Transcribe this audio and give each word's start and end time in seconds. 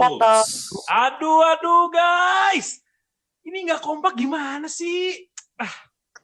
Aduh, 0.00 1.38
aduh 1.44 1.86
guys. 1.92 2.82
Ini 3.44 3.68
nggak 3.70 3.84
kompak 3.84 4.18
gimana 4.18 4.66
sih? 4.66 5.28
Ah, 5.60 5.70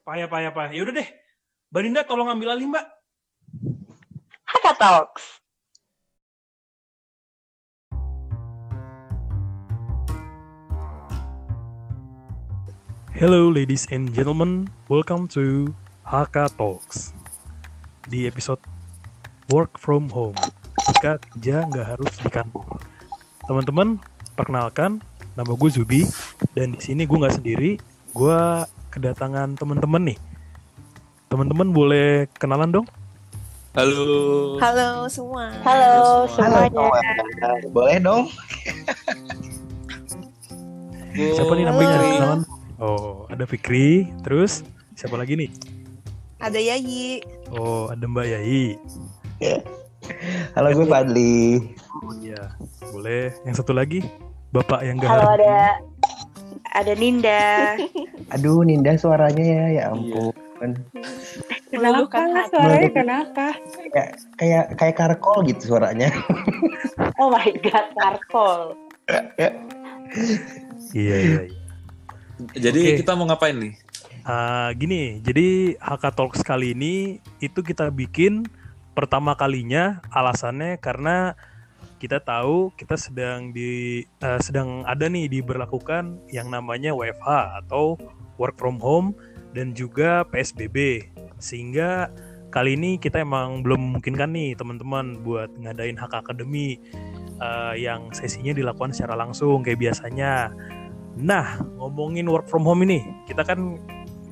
payah, 0.03 0.27
payah, 0.27 0.51
payah. 0.51 0.73
Yaudah 0.75 0.95
deh. 0.99 1.09
Mbak 1.71 1.81
Dinda 1.87 2.03
tolong 2.03 2.27
ambil 2.27 2.57
alih, 2.57 2.67
Mbak. 2.67 2.87
Haka 4.43 4.73
Talks. 4.75 5.39
Hello 13.15 13.53
ladies 13.53 13.85
and 13.93 14.11
gentlemen, 14.17 14.67
welcome 14.89 15.29
to 15.29 15.77
Haka 16.09 16.49
Talks. 16.57 17.13
Di 18.09 18.25
episode 18.27 18.65
Work 19.53 19.77
from 19.77 20.09
Home, 20.11 20.41
jika 20.89 21.21
kerja 21.21 21.69
nggak 21.69 21.87
harus 21.95 22.17
di 22.17 22.33
kantor. 22.33 22.90
Teman-teman, 23.51 23.99
perkenalkan, 24.39 25.03
nama 25.35 25.51
gue 25.59 25.71
Zubi, 25.75 26.07
dan 26.55 26.71
di 26.71 26.79
sini 26.87 27.03
gue 27.03 27.19
nggak 27.19 27.35
sendiri, 27.43 27.83
gue 28.15 28.39
kedatangan 28.95 29.59
teman-teman 29.59 30.07
nih. 30.07 30.19
Teman-teman 31.27 31.75
boleh 31.75 32.31
kenalan 32.39 32.71
dong? 32.71 32.87
Halo. 33.75 34.55
Halo 34.63 35.11
semua. 35.11 35.51
Halo 35.67 36.31
semua. 36.31 36.71
semuanya. 36.71 37.51
Boleh 37.75 37.99
dong? 37.99 38.31
Siapa 41.19 41.51
nih 41.51 41.67
Halo. 41.67 41.75
namanya? 41.75 41.99
Kenalan? 41.99 42.41
Oh, 42.79 43.27
ada 43.27 43.51
Fikri, 43.51 44.15
terus 44.23 44.63
siapa 44.95 45.19
lagi 45.19 45.35
nih? 45.35 45.51
Ada 46.39 46.63
Yayi. 46.63 47.27
Oh, 47.51 47.91
ada 47.91 48.07
Mbak 48.07 48.27
Yai. 48.31 48.79
Halo 50.57 50.69
gue 50.73 50.87
Fadli. 50.89 51.45
Oh 52.01 52.15
iya, 52.21 52.57
boleh. 52.93 53.35
Yang 53.45 53.55
satu 53.63 53.73
lagi, 53.77 54.05
Bapak 54.51 54.81
yang 54.83 54.97
gak 54.99 55.13
Halo 55.13 55.37
ada 55.37 55.81
ada 56.75 56.93
Ninda. 56.97 57.77
Aduh 58.35 58.65
Ninda 58.65 58.97
suaranya 58.97 59.45
ya, 59.45 59.65
ya 59.71 59.83
ampun. 59.93 60.33
Meluluhkan 61.73 62.29
Kenapa 62.29 62.51
suaranya 62.53 62.91
kenapa? 62.93 63.47
Kayak 63.93 64.11
kayak 64.37 64.65
kayak 64.77 64.95
karkol 64.97 65.39
gitu 65.47 65.77
suaranya. 65.77 66.09
Oh 67.21 67.29
my 67.29 67.53
god, 67.61 67.93
Karkol. 68.01 68.81
Iya, 69.37 69.53
iya, 70.97 71.17
iya. 71.21 71.41
Jadi 72.57 72.97
kita 72.97 73.13
mau 73.13 73.29
ngapain 73.29 73.53
nih? 73.61 73.77
Ah, 74.25 74.73
gini, 74.73 75.21
jadi 75.21 75.77
HK 75.77 76.05
Talks 76.17 76.41
kali 76.41 76.73
ini 76.73 77.21
itu 77.45 77.61
kita 77.61 77.93
bikin 77.93 78.49
pertama 78.95 79.39
kalinya 79.39 80.03
alasannya 80.11 80.79
karena 80.83 81.39
kita 82.01 82.17
tahu 82.25 82.73
kita 82.81 82.97
sedang 82.97 83.53
di 83.53 84.03
eh, 84.25 84.41
sedang 84.41 84.83
ada 84.89 85.07
nih 85.07 85.29
diberlakukan 85.29 86.33
yang 86.33 86.49
namanya 86.49 86.97
WFH 86.97 87.61
atau 87.65 88.01
work 88.41 88.57
from 88.57 88.81
home 88.81 89.13
dan 89.53 89.77
juga 89.77 90.25
PSBB 90.33 91.07
sehingga 91.37 92.09
kali 92.51 92.75
ini 92.75 92.97
kita 92.97 93.21
emang 93.23 93.61
belum 93.61 93.79
memungkinkan 93.79 94.33
nih 94.33 94.57
teman-teman 94.57 95.21
buat 95.21 95.53
ngadain 95.61 96.01
HK 96.01 96.25
Academy 96.25 96.81
eh, 97.37 97.75
yang 97.77 98.11
sesinya 98.17 98.57
dilakukan 98.57 98.97
secara 98.97 99.15
langsung 99.15 99.63
kayak 99.63 99.79
biasanya. 99.79 100.51
Nah, 101.21 101.59
ngomongin 101.77 102.31
work 102.31 102.47
from 102.47 102.65
home 102.65 102.87
ini, 102.87 103.03
kita 103.27 103.43
kan 103.45 103.77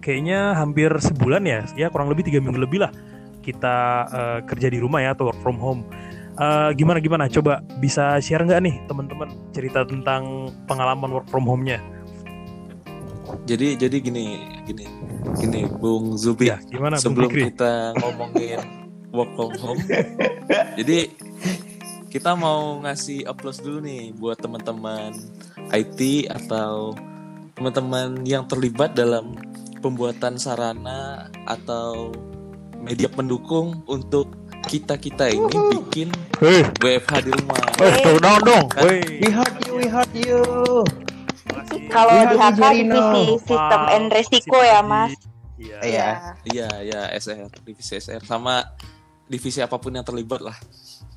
kayaknya 0.01 0.57
hampir 0.57 0.89
sebulan 0.89 1.43
ya, 1.45 1.61
ya 1.75 1.87
kurang 1.93 2.09
lebih 2.09 2.31
tiga 2.31 2.39
minggu 2.41 2.57
lebih 2.65 2.87
lah 2.87 2.93
kita 3.49 3.77
eh, 4.13 4.39
kerja 4.45 4.69
di 4.69 4.77
rumah 4.77 5.01
ya 5.01 5.17
atau 5.17 5.33
work 5.33 5.41
from 5.41 5.57
home. 5.57 5.83
Eh, 6.39 6.71
gimana 6.77 7.01
gimana? 7.01 7.25
Coba 7.33 7.65
bisa 7.81 8.21
share 8.21 8.45
nggak 8.45 8.61
nih 8.61 8.77
teman-teman 8.85 9.33
cerita 9.57 9.89
tentang 9.89 10.53
pengalaman 10.69 11.09
work 11.09 11.27
from 11.33 11.49
home-nya? 11.49 11.81
Jadi 13.49 13.81
jadi 13.81 13.97
gini 13.99 14.45
gini 14.69 14.85
gini 15.41 15.61
Bung 15.67 16.21
Zubi. 16.21 16.53
Ya, 16.53 16.61
gimana 16.69 17.01
Bung 17.01 17.05
sebelum 17.05 17.31
Fikri? 17.33 17.43
kita 17.53 17.97
ngomongin 17.97 18.61
work 19.17 19.33
from 19.35 19.53
home, 19.57 19.81
jadi 20.77 21.09
kita 22.13 22.37
mau 22.37 22.81
ngasih 22.85 23.25
applause 23.25 23.61
dulu 23.61 23.81
nih 23.85 24.13
buat 24.17 24.37
teman-teman 24.37 25.17
IT 25.73 26.29
atau 26.29 26.93
teman-teman 27.57 28.21
yang 28.25 28.45
terlibat 28.45 28.93
dalam 28.93 29.37
pembuatan 29.81 30.37
sarana 30.37 31.29
atau 31.45 32.13
media 32.79 33.09
pendukung 33.09 33.83
untuk 33.85 34.35
kita 34.65 34.95
kita 34.95 35.29
ini 35.29 35.49
bikin 35.73 36.09
Hei, 36.39 36.63
WFH 36.79 37.13
di 37.21 37.31
rumah. 37.33 37.57
oh, 37.57 37.89
tepuk 37.89 38.21
tangan 38.21 38.41
dong. 38.43 38.65
Kan? 38.69 38.83
Woi, 38.85 38.99
We 39.19 39.29
heard 39.29 39.55
you, 39.65 39.73
we 39.75 39.87
heard 39.87 40.13
you. 40.13 40.41
Kalau 41.89 42.13
Iya, 42.13 42.25
di 42.27 42.37
HK 42.37 42.63
divisi 42.77 43.23
sistem 43.43 43.83
and 43.89 44.07
resiko 44.09 44.59
ya, 44.61 44.81
Mas. 44.81 45.13
Iya. 45.57 45.79
Iya. 45.81 46.09
Iya, 46.45 46.69
ya 46.85 47.01
SR, 47.13 47.49
divisi 47.63 47.97
SR 47.97 48.23
sama 48.23 48.63
divisi 49.25 49.59
apa 49.59 49.77
pun 49.77 49.91
yang 49.91 50.05
terlibat 50.05 50.39
lah. 50.39 50.55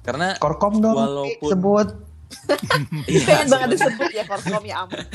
Karena 0.01 0.33
Korkom 0.35 0.79
dong. 0.79 0.95
Walaupun- 0.95 1.51
sebut. 1.51 1.87
Iya, 3.05 3.25
Pengen 3.25 3.47
banget 3.47 3.49
sebenarnya- 3.49 3.69
disebut 3.71 4.11
ya 4.11 4.23
Korkom 4.25 4.63
ya 4.63 4.75
ampun. 4.79 5.05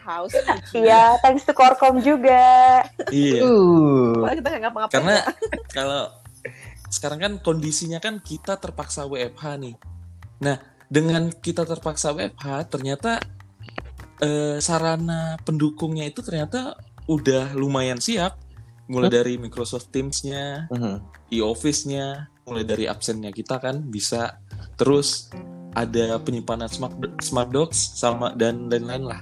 Haus. 0.00 0.32
Iya, 0.72 1.02
thanks 1.20 1.44
to 1.44 1.52
Korkom 1.52 2.00
juga. 2.00 2.84
iya. 3.08 3.40
Uh. 3.40 4.24
Kita 4.26 4.48
nggak 4.48 4.62
ngapa-ngapain. 4.66 4.94
Karena 4.94 5.14
ya. 5.16 5.24
kalau 5.70 6.02
sekarang 6.88 7.18
kan 7.18 7.32
kondisinya 7.38 7.98
kan 7.98 8.18
kita 8.18 8.56
terpaksa 8.56 9.06
WFH 9.06 9.44
nih. 9.58 9.74
Nah, 10.40 10.56
dengan 10.86 11.30
kita 11.30 11.62
terpaksa 11.62 12.10
WFH 12.10 12.46
ternyata 12.66 13.22
eh, 14.18 14.58
sarana 14.58 15.40
pendukungnya 15.40 16.04
itu 16.04 16.20
ternyata 16.20 16.76
udah 17.06 17.54
lumayan 17.54 17.96
siap. 17.96 18.36
Mulai 18.84 19.06
dari 19.08 19.38
Microsoft 19.38 19.88
Teams-nya, 19.88 20.66
Mhm. 20.66 21.30
e-office-nya, 21.30 22.26
mulai 22.42 22.66
dari 22.66 22.84
absennya 22.84 23.30
kita 23.30 23.56
kan 23.56 23.86
bisa 23.86 24.42
terus 24.74 25.30
ada 25.76 26.18
penyimpanan 26.18 26.66
smart 26.66 26.94
smart 27.22 27.50
docs 27.54 27.98
sama 27.98 28.34
dan 28.34 28.66
lain-lain 28.66 29.04
lah. 29.06 29.20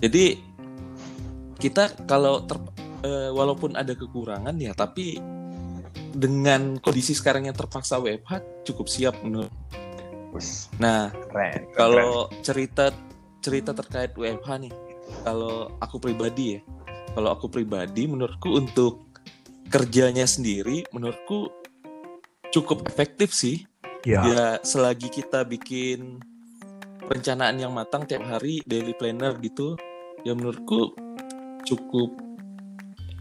Jadi 0.00 0.40
kita 1.60 1.92
kalau 2.08 2.44
ter, 2.48 2.56
eh, 3.04 3.28
walaupun 3.28 3.76
ada 3.76 3.92
kekurangan 3.92 4.56
ya 4.56 4.72
tapi 4.72 5.20
dengan 6.10 6.80
kondisi 6.80 7.12
sekarang 7.14 7.46
yang 7.46 7.54
terpaksa 7.54 8.00
WFH 8.00 8.64
cukup 8.66 8.86
siap 8.88 9.14
menurut. 9.22 9.52
Nah, 10.78 11.10
Keren. 11.10 11.66
kalau 11.74 12.30
cerita 12.40 12.94
cerita 13.42 13.74
terkait 13.74 14.14
WFH 14.14 14.50
nih, 14.62 14.72
kalau 15.26 15.74
aku 15.82 15.98
pribadi 15.98 16.58
ya, 16.58 16.60
kalau 17.18 17.34
aku 17.34 17.50
pribadi 17.50 18.06
menurutku 18.06 18.54
untuk 18.54 19.10
kerjanya 19.70 20.26
sendiri 20.26 20.82
menurutku 20.90 21.50
cukup 22.50 22.86
efektif 22.90 23.30
sih. 23.30 23.62
Iya. 24.04 24.20
Ya 24.24 24.46
selagi 24.64 25.12
kita 25.12 25.44
bikin 25.44 26.20
perencanaan 27.04 27.58
yang 27.58 27.72
matang 27.74 28.06
tiap 28.06 28.24
hari 28.24 28.62
daily 28.64 28.94
planner 28.96 29.36
gitu, 29.40 29.76
ya 30.24 30.32
menurutku 30.32 30.94
cukup 31.66 32.16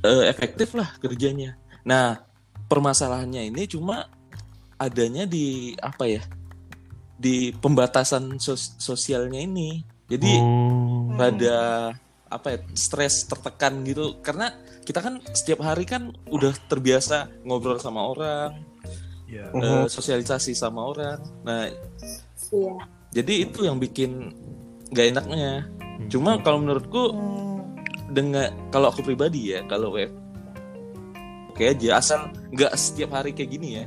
eh, 0.03 0.25
efektif 0.31 0.71
lah 0.77 0.95
kerjanya. 1.03 1.59
Nah 1.83 2.23
permasalahannya 2.69 3.49
ini 3.51 3.67
cuma 3.67 4.07
adanya 4.79 5.27
di 5.27 5.75
apa 5.81 6.07
ya? 6.07 6.23
Di 7.19 7.51
pembatasan 7.51 8.39
sos- 8.39 8.79
sosialnya 8.79 9.43
ini. 9.43 9.83
Jadi 10.09 10.39
Oh. 10.41 11.11
pada 11.19 11.91
apa 12.29 12.47
ya 12.53 12.59
stres 12.77 13.25
tertekan 13.25 13.81
gitu 13.83 14.21
karena 14.21 14.53
kita 14.85 15.01
kan 15.01 15.17
setiap 15.33 15.65
hari 15.65 15.81
kan 15.85 16.13
udah 16.29 16.53
terbiasa 16.69 17.25
ngobrol 17.41 17.81
sama 17.81 18.05
orang 18.05 18.68
Iya. 19.29 19.45
eh, 19.53 19.85
sosialisasi 19.85 20.51
sama 20.51 20.81
orang 20.83 21.21
nah 21.45 21.69
Iya. 22.49 22.75
jadi 23.13 23.33
itu 23.45 23.61
yang 23.61 23.77
bikin 23.77 24.33
nggak 24.89 25.07
enaknya 25.13 25.69
cuma 26.09 26.41
kalau 26.41 26.57
menurutku 26.59 27.13
Hmm. 27.13 27.61
dengan 28.09 28.49
kalau 28.69 28.89
aku 28.89 29.05
pribadi 29.05 29.53
ya 29.53 29.61
kalau 29.63 29.93
web 29.93 30.09
oke 31.49 31.61
aja 31.61 32.01
asal 32.01 32.19
nggak 32.49 32.73
setiap 32.73 33.13
hari 33.13 33.31
kayak 33.31 33.53
gini 33.53 33.69
ya 33.77 33.85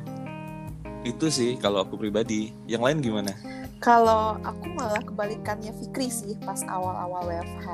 itu 1.02 1.26
sih 1.26 1.58
kalau 1.58 1.82
aku 1.82 1.98
pribadi 1.98 2.54
yang 2.64 2.82
lain 2.82 3.02
gimana 3.02 3.34
Kalau 3.82 4.38
aku 4.46 4.78
malah 4.78 5.02
kebalikannya 5.02 5.74
Fikri 5.74 6.06
sih 6.06 6.38
pas 6.38 6.62
awal-awal 6.70 7.26
WFH. 7.26 7.66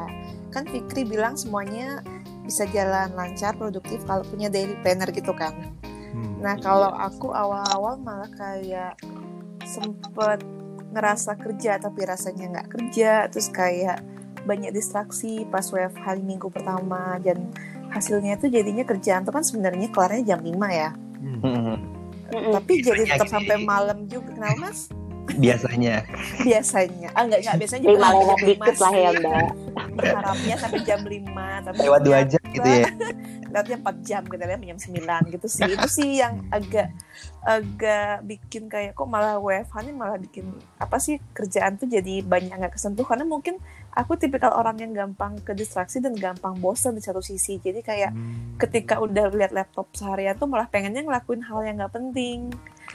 Kan 0.49 0.65
Fikri 0.65 1.05
bilang 1.05 1.37
semuanya 1.37 2.01
bisa 2.49 2.65
jalan 2.73 3.13
lancar, 3.13 3.53
produktif 3.53 4.01
kalau 4.09 4.25
punya 4.25 4.49
daily 4.49 4.73
planner 4.81 5.13
gitu 5.13 5.37
kan. 5.37 5.53
Hmm. 6.19 6.43
Nah 6.43 6.55
kalau 6.59 6.91
aku 6.91 7.31
awal-awal 7.31 7.95
malah 8.03 8.31
kayak 8.35 8.99
sempet 9.63 10.43
ngerasa 10.91 11.39
kerja 11.39 11.79
tapi 11.79 12.03
rasanya 12.03 12.59
nggak 12.59 12.69
kerja, 12.75 13.31
terus 13.31 13.47
kayak 13.55 14.03
banyak 14.43 14.75
distraksi 14.75 15.47
pas 15.47 15.63
WFH 15.63 16.19
di 16.19 16.25
minggu 16.25 16.49
pertama 16.51 17.21
dan 17.23 17.53
hasilnya 17.95 18.41
itu 18.41 18.51
jadinya 18.51 18.83
kerjaan 18.83 19.23
tuh 19.23 19.35
kan 19.35 19.45
sebenarnya 19.47 19.93
kelarnya 19.95 20.35
jam 20.35 20.41
5 20.43 20.55
ya. 20.73 20.91
Hmm. 21.19 21.77
Tapi 22.29 22.73
jadi 22.83 23.07
Banyak 23.07 23.15
tetap 23.17 23.29
sampai 23.31 23.57
malam 23.63 24.05
juga. 24.11 24.35
Kenapa 24.37 24.69
mas? 24.69 24.91
biasanya. 25.37 26.09
biasanya 26.41 27.09
ah 27.13 27.23
nggak 27.29 27.41
nggak 27.45 27.57
biasanya 27.61 27.83
juga 27.85 27.93
lima 28.01 28.09
lewat 28.09 28.25
jam 28.25 28.47
dikit 28.49 28.75
lima 28.75 28.81
lah 28.81 28.93
ya 28.97 29.11
mbak 29.13 29.49
berharapnya 29.99 30.55
sampai 30.57 30.81
jam 30.87 31.01
5 31.05 31.67
tapi 31.69 31.79
Lewat 31.85 32.01
dua 32.07 32.19
jam 32.25 32.43
gitu 32.51 32.69
ya. 32.69 32.89
lewatnya 33.59 33.77
4 33.77 33.99
jam 34.01 34.23
gitu 34.23 34.39
ya 34.39 34.57
jam 34.57 34.79
9 34.79 35.35
gitu 35.35 35.47
sih 35.47 35.67
itu 35.67 35.89
sih 35.89 36.11
yang 36.17 36.47
agak 36.57 36.95
agak 37.41 38.23
bikin 38.23 38.67
kayak 38.67 38.93
kok 38.93 39.05
malah 39.05 39.37
WFH 39.37 39.77
nya 39.81 39.93
malah 39.93 40.17
bikin 40.17 40.47
apa 40.77 40.97
sih 40.97 41.19
kerjaan 41.33 41.75
tuh 41.75 41.87
jadi 41.87 42.23
banyak 42.23 42.55
nggak 42.55 42.75
kesentuh 42.75 43.03
karena 43.03 43.25
mungkin 43.25 43.59
aku 43.91 44.15
tipikal 44.15 44.53
orang 44.53 44.79
yang 44.79 44.93
gampang 44.93 45.39
ke 45.39 45.53
distraksi 45.53 45.99
dan 45.99 46.15
gampang 46.15 46.55
bosan 46.57 46.93
di 46.93 47.01
satu 47.01 47.19
sisi 47.19 47.59
jadi 47.59 47.81
kayak 47.81 48.11
Hmm. 48.11 48.57
ketika 48.57 48.99
udah 48.99 49.29
lihat 49.31 49.51
laptop 49.51 49.91
seharian 49.93 50.33
tuh 50.33 50.47
malah 50.47 50.65
pengennya 50.67 51.03
ngelakuin 51.03 51.41
hal 51.41 51.61
yang 51.61 51.77
nggak 51.77 51.93
penting 51.93 52.49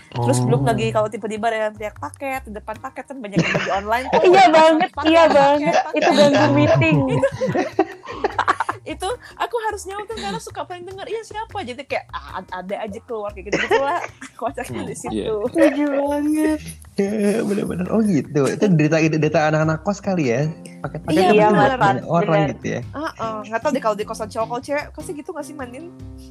terus 0.10 0.38
Oh. 0.38 0.45
belum 0.45 0.63
lagi 0.63 0.89
kalau 0.89 1.06
tiba-tiba 1.06 1.48
ada 1.48 1.57
yang 1.63 1.75
teriak 1.75 1.98
paket 1.98 2.42
di 2.44 2.51
depan 2.51 2.75
paket 2.77 3.06
kan 3.06 3.18
banyak 3.18 3.38
yang 3.38 3.54
bagi 3.54 3.71
online 3.71 4.06
tuh. 4.12 4.21
iya 4.24 4.45
banget 4.48 4.89
Paket, 4.92 5.06
iya 5.06 5.24
paket, 5.24 5.36
banget 5.36 5.74
paket. 5.75 5.98
itu 5.98 6.10
ganggu 6.12 6.45
meeting 6.51 6.98
itu 8.83 9.09
aku 9.33 9.56
harus 9.63 9.83
nyautin 9.83 10.18
karena 10.18 10.38
suka 10.38 10.63
pengen 10.63 10.85
denger 10.85 11.07
iya 11.07 11.21
siapa 11.21 11.62
jadi 11.62 11.81
kayak 11.81 12.06
ah, 12.09 12.44
ada 12.44 12.75
aja 12.80 13.00
keluar 13.01 13.31
kayak 13.31 13.47
gitu 13.47 13.57
gitu 13.62 13.80
lah 13.80 14.03
kocaknya 14.35 14.83
di 14.83 14.95
situ 14.95 15.35
setuju 15.47 15.85
banget 15.97 16.59
Ya, 16.94 17.41
Bener-bener. 17.50 17.89
Oh 17.89 18.06
gitu. 18.06 18.45
Itu 18.45 18.69
data 18.69 19.01
data 19.01 19.39
anak-anak 19.50 19.81
kos 19.81 19.97
kali 19.97 20.30
ya. 20.30 20.45
Paket-paket 20.77 21.18
Iya, 21.18 21.50
kan 21.50 21.53
bener. 21.57 21.80
banyak 21.81 22.06
orang 22.06 22.30
Bener. 22.38 22.50
gitu 22.53 22.65
ya. 22.69 22.80
ah 22.94 23.09
ah. 23.18 23.38
nggak 23.41 23.59
tahu 23.59 23.71
deh 23.71 23.81
kalau 23.81 23.95
di 23.95 24.06
kosan 24.06 24.30
cowok 24.30 24.45
kalau 24.45 24.62
cewek 24.62 24.86
pasti 24.91 25.12
gitu 25.15 25.29
nggak 25.31 25.41
sih 25.44 25.56
mandin 25.56 25.86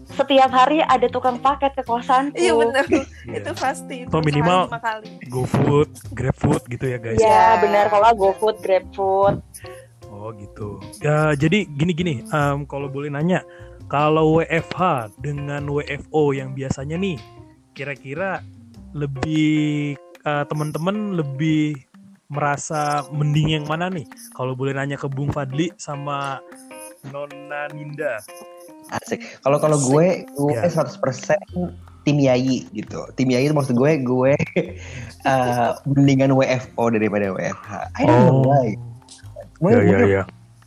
setiap 0.06 0.50
hari 0.52 0.78
ada 0.84 1.08
tukang 1.08 1.40
paket 1.40 1.72
ke 1.72 1.82
kosanku 1.82 2.37
iya 2.37 2.55
bener 2.55 2.84
Iya. 2.87 3.02
itu 3.38 3.50
pasti 3.56 3.96
itu 4.05 4.08
Atau 4.08 4.22
minimal- 4.22 4.70
GoFood, 5.26 5.90
GrabFood 6.12 6.62
gitu 6.69 6.84
ya 6.87 6.98
guys. 7.00 7.19
Iya 7.19 7.26
Ya. 7.26 7.46
benar 7.58 7.84
kalau 7.88 8.12
GoFood, 8.14 8.56
GrabFood. 8.60 9.37
Oh 10.22 10.30
gitu. 10.38 10.78
Ya 11.02 11.34
jadi 11.34 11.66
gini-gini, 11.66 12.22
em, 12.30 12.62
kalau 12.70 12.86
boleh 12.86 13.10
nanya, 13.10 13.42
kalau 13.90 14.38
WFH 14.38 15.10
dengan 15.19 15.66
WFO 15.66 16.30
yang 16.30 16.54
biasanya 16.54 16.94
nih, 16.94 17.19
kira-kira 17.74 18.38
lebih 18.94 19.98
eh, 19.98 20.44
teman-teman 20.46 21.19
lebih 21.19 21.74
merasa 22.30 23.02
mending 23.10 23.58
yang 23.58 23.66
mana 23.66 23.90
nih? 23.90 24.06
Kalau 24.38 24.54
boleh 24.54 24.78
nanya 24.78 24.94
ke 24.94 25.10
Bung 25.10 25.34
Fadli 25.34 25.74
sama 25.74 26.38
Nona 27.10 27.66
Ninda. 27.74 28.22
Asik. 28.94 29.42
Kalau 29.42 29.58
kalau 29.58 29.74
gue 29.90 30.22
gue 30.38 30.52
Ya. 30.54 30.70
100% 30.70 31.02
tim 32.06 32.16
Yayi 32.22 32.70
gitu. 32.70 33.02
Tim 33.19 33.26
Yayi 33.26 33.50
itu 33.50 33.54
maksud 33.58 33.74
gue 33.74 33.98
gue 34.06 34.32
eh, 35.30 35.70
mendingan 35.90 36.30
WFO 36.30 36.94
daripada 36.94 37.34
WFH. 37.34 37.70
I 37.98 38.02
don't 38.06 38.22
know 38.30 38.46
why. 38.46 38.78
Gue 39.62 39.70
Ya 39.70 39.78
ya 39.78 39.86
gue- 39.86 40.10
ya. 40.10 40.22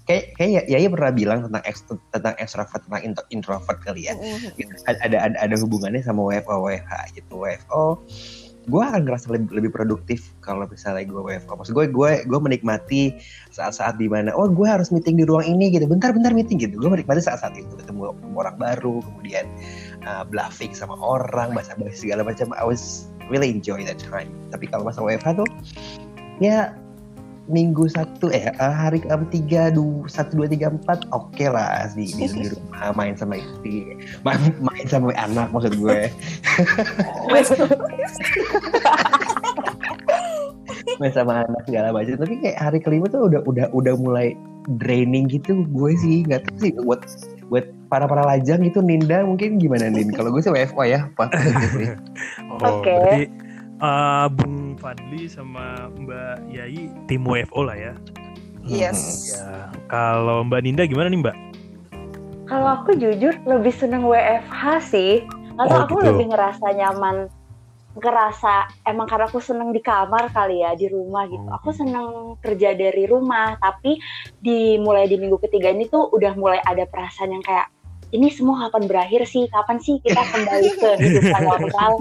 kayak 0.06 0.26
kayak 0.38 0.64
Yayi 0.72 0.88
pernah 0.88 1.12
bilang 1.12 1.40
tentang 1.44 1.64
ex, 1.66 1.82
tentang 2.14 2.34
extrovert 2.40 2.82
tentang 2.88 3.04
intro- 3.04 3.28
introvert 3.30 3.78
kali 3.84 4.08
ya. 4.08 4.16
Gitu. 4.56 4.72
Ada 4.88 5.18
ada 5.20 5.36
ada 5.36 5.56
hubungannya 5.60 6.00
sama 6.00 6.24
WFO 6.24 6.64
WFH 6.64 6.94
gitu. 7.14 7.44
WFO 7.44 8.00
gue 8.66 8.82
akan 8.82 9.06
ngerasa 9.06 9.30
lebih, 9.30 9.62
lebih 9.62 9.70
produktif 9.70 10.34
kalau 10.42 10.66
misalnya 10.66 11.06
gue 11.06 11.22
WFO. 11.22 11.54
Maksud 11.54 11.74
gue 11.74 11.86
gue 11.86 12.12
gue 12.26 12.40
menikmati 12.42 13.14
saat-saat 13.54 14.02
di 14.02 14.10
mana 14.10 14.34
oh 14.34 14.50
gue 14.50 14.66
harus 14.66 14.90
meeting 14.90 15.22
di 15.22 15.26
ruang 15.26 15.46
ini 15.46 15.70
gitu. 15.70 15.86
Bentar-bentar 15.86 16.34
meeting 16.34 16.58
gitu. 16.58 16.74
Gue 16.78 16.90
menikmati 16.90 17.22
saat-saat 17.22 17.54
itu 17.54 17.70
ketemu, 17.78 18.14
ketemu 18.14 18.36
orang 18.40 18.58
baru, 18.58 19.06
kemudian 19.06 19.46
uh, 20.06 20.26
bluffing 20.26 20.74
sama 20.74 20.98
orang, 20.98 21.54
bahasa-bahasa 21.54 21.94
segala 21.98 22.26
macam. 22.26 22.54
I 22.58 22.66
was 22.66 23.06
really 23.30 23.50
enjoy 23.54 23.82
that 23.86 24.02
time. 24.02 24.34
Tapi 24.50 24.66
kalau 24.66 24.86
masa 24.86 25.02
WFH 25.02 25.46
tuh 25.46 25.50
ya 26.42 26.74
minggu 27.46 27.86
satu 27.94 28.34
eh 28.34 28.50
uh, 28.58 28.74
hari 28.74 29.02
ke 29.02 29.10
tiga 29.30 29.70
du, 29.70 30.02
satu 30.10 30.42
dua 30.42 30.48
tiga 30.50 30.74
empat 30.74 31.06
oke 31.14 31.46
lah 31.46 31.90
di, 31.94 32.10
di, 32.10 32.26
di 32.26 32.50
rumah 32.54 32.94
main 32.98 33.14
sama 33.14 33.38
istri. 33.38 33.98
Main, 34.26 34.54
main 34.62 34.86
sama 34.90 35.14
anak 35.14 35.54
maksud 35.54 35.78
gue. 35.78 36.10
Main 40.96 41.12
sama 41.12 41.44
anak 41.44 41.62
segala 41.68 41.92
macam. 41.92 42.16
Tapi 42.16 42.40
kayak 42.40 42.56
hari 42.56 42.80
kelima 42.80 43.12
tuh 43.12 43.28
udah 43.28 43.44
udah 43.44 43.68
udah 43.76 43.94
mulai 44.00 44.32
draining 44.80 45.28
gitu 45.28 45.68
gue 45.68 45.92
sih. 46.00 46.24
Nggak 46.24 46.48
tahu 46.48 46.56
sih 46.64 46.72
buat 46.88 47.04
buat 47.52 47.66
para 47.92 48.10
para 48.10 48.26
lajang 48.26 48.66
gitu 48.66 48.82
Ninda 48.82 49.22
mungkin 49.28 49.62
gimana 49.62 49.92
Nin? 49.92 50.10
Kalau 50.16 50.34
gue 50.34 50.42
sih 50.42 50.50
WFO 50.50 50.82
ya 50.88 51.06
apa 51.12 51.30
Oh, 52.56 52.80
Oke. 52.80 52.90
berarti 52.90 53.45
eh, 53.80 54.26
Bung 54.32 54.76
Fadli 54.78 55.28
sama 55.28 55.92
Mbak 55.92 56.52
Yai 56.52 56.88
tim 57.08 57.24
WFO 57.24 57.66
lah 57.66 57.78
ya. 57.78 57.94
yes 58.66 59.30
Ya, 59.38 59.70
kalau 59.88 60.42
Mbak 60.48 60.62
Ninda 60.66 60.84
gimana 60.86 61.10
nih 61.10 61.22
Mbak? 61.22 61.38
Kalau 62.46 62.82
aku 62.82 62.94
jujur 62.98 63.34
lebih 63.46 63.74
seneng 63.74 64.06
WFH 64.06 64.62
sih. 64.86 65.26
Atau 65.56 65.82
Oh, 65.82 65.84
aku 65.88 65.96
gitu. 66.04 66.08
lebih 66.14 66.26
ngerasa 66.36 66.68
nyaman 66.76 67.32
ngerasa 67.96 68.68
emang 68.92 69.08
karena 69.08 69.24
aku 69.32 69.40
seneng 69.40 69.72
di 69.72 69.80
kamar 69.80 70.28
kali 70.36 70.60
ya 70.60 70.76
di 70.76 70.92
rumah 70.92 71.24
gitu. 71.32 71.48
Oh. 71.48 71.56
Aku 71.64 71.72
seneng 71.72 72.36
kerja 72.44 72.76
dari 72.76 73.08
rumah, 73.08 73.56
tapi 73.56 73.96
di 74.44 74.76
mulai 74.84 75.08
di 75.08 75.16
minggu 75.16 75.40
ketiga 75.40 75.72
ini 75.72 75.88
tuh 75.88 76.12
udah 76.12 76.36
mulai 76.36 76.60
ada 76.68 76.84
perasaan 76.84 77.32
yang 77.40 77.44
kayak 77.46 77.72
ini 78.16 78.32
semua 78.32 78.68
kapan 78.68 78.88
berakhir 78.88 79.28
sih? 79.28 79.46
Kapan 79.52 79.78
sih 79.84 80.00
kita 80.00 80.24
kembali 80.24 80.70
ke 80.80 80.90
kehidupan 81.00 81.42
normal? 81.44 81.92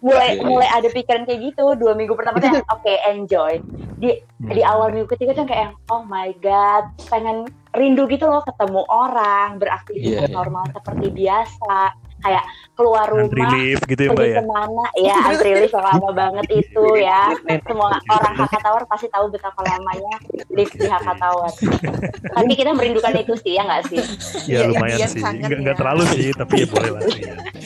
Mulai 0.00 0.40
mulai 0.40 0.68
ada 0.72 0.88
pikiran 0.88 1.28
kayak 1.28 1.52
gitu. 1.52 1.76
Dua 1.76 1.92
minggu 1.92 2.16
pertama 2.16 2.40
tuh 2.40 2.64
oke 2.74 2.94
enjoy. 3.04 3.60
Di 4.00 4.24
di 4.40 4.62
awal 4.64 4.96
minggu 4.96 5.12
ketiga 5.12 5.36
tuh 5.36 5.46
kayak 5.46 5.76
oh 5.92 6.02
my 6.08 6.32
god 6.40 6.88
pengen 7.12 7.44
rindu 7.76 8.08
gitu 8.08 8.24
loh 8.26 8.40
ketemu 8.48 8.82
orang 8.88 9.60
beraktivitas 9.60 10.24
Iya, 10.24 10.32
iya. 10.32 10.34
normal 10.34 10.64
seperti 10.72 11.12
biasa 11.12 11.76
kayak 12.18 12.44
keluar 12.74 13.10
rumah 13.10 13.26
relief 13.50 13.82
gitu 13.86 14.06
ya 14.06 14.10
pergi 14.14 14.30
ya? 14.30 14.38
ke 14.38 14.44
mana? 14.46 14.84
Ya 14.94 15.16
relief 15.34 15.72
lama 15.74 16.08
banget 16.14 16.46
itu 16.62 16.84
ya. 16.98 17.34
Semua 17.66 17.98
orang 17.98 18.34
Hakatawar 18.38 18.82
pasti 18.86 19.06
tahu 19.10 19.30
betapa 19.30 19.60
lamanya 19.66 20.14
lift 20.50 20.74
di 20.78 20.86
Hakatawar 20.86 21.50
tapi 22.28 22.52
kita 22.54 22.70
merindukan 22.74 23.12
itu 23.18 23.34
sih 23.42 23.58
ya 23.58 23.62
nggak 23.66 23.82
sih? 23.90 24.00
Ya 24.46 24.58
Iya, 24.58 24.70
lumayan 24.70 24.98
iya, 24.98 25.06
sih, 25.06 25.22
nggak, 25.22 25.50
ya. 25.50 25.56
nggak 25.62 25.76
terlalu 25.78 26.02
sih, 26.14 26.26
tapi 26.34 26.54
ya 26.62 26.66
boleh 26.70 26.90
lah. 26.94 27.02
Sih. 27.06 27.22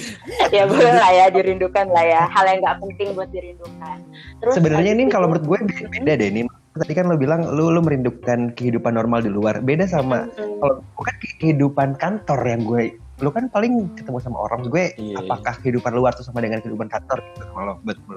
ya 0.56 0.64
boleh 0.68 0.92
lah 0.96 1.10
ya 1.12 1.26
dirindukan 1.28 1.86
lah 1.92 2.04
ya. 2.04 2.22
Hal 2.28 2.44
yang 2.48 2.58
nggak 2.64 2.78
penting 2.80 3.08
buat 3.12 3.28
dirindukan. 3.32 3.96
Terus 4.40 4.54
sebenarnya 4.56 4.92
itu- 4.96 5.12
kalau 5.12 5.26
menurut 5.28 5.44
gue 5.46 5.58
beda, 5.68 5.84
beda 5.92 6.12
deh 6.18 6.30
Nin. 6.32 6.46
Tadi 6.72 6.92
kan 6.96 7.04
lo 7.04 7.20
bilang 7.20 7.52
lu 7.52 7.68
lu 7.68 7.84
merindukan 7.84 8.56
kehidupan 8.56 8.96
normal 8.96 9.20
di 9.20 9.28
luar. 9.28 9.60
Beda 9.60 9.84
sama 9.84 10.24
Mm-mm. 10.24 10.56
kalau 10.56 10.74
bukan 10.96 11.14
kehidupan 11.36 11.88
kantor 12.00 12.40
yang 12.48 12.62
gue 12.64 12.82
lu 13.20 13.28
kan 13.28 13.44
paling 13.46 13.92
ketemu 13.92 14.18
sama 14.18 14.38
orang 14.40 14.64
gue 14.64 14.96
Iya, 14.96 15.20
apakah 15.20 15.60
kehidupan 15.60 15.92
luar 15.92 16.12
tuh 16.12 16.24
sama 16.24 16.40
dengan 16.40 16.58
kehidupan 16.58 16.88
kantor 16.88 17.20
gitu? 17.28 17.44
Kalau 17.46 17.74
betul 17.82 18.16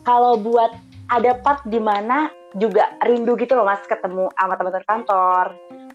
kalau 0.00 0.32
buat 0.36 0.72
ada 1.08 1.36
part 1.36 1.60
di 1.64 1.76
mana 1.76 2.30
juga 2.52 2.94
rindu 3.02 3.34
gitu 3.34 3.52
loh 3.52 3.62
mas 3.62 3.82
ketemu 3.84 4.30
sama 4.32 4.54
teman-teman 4.54 4.86
kantor 4.86 5.44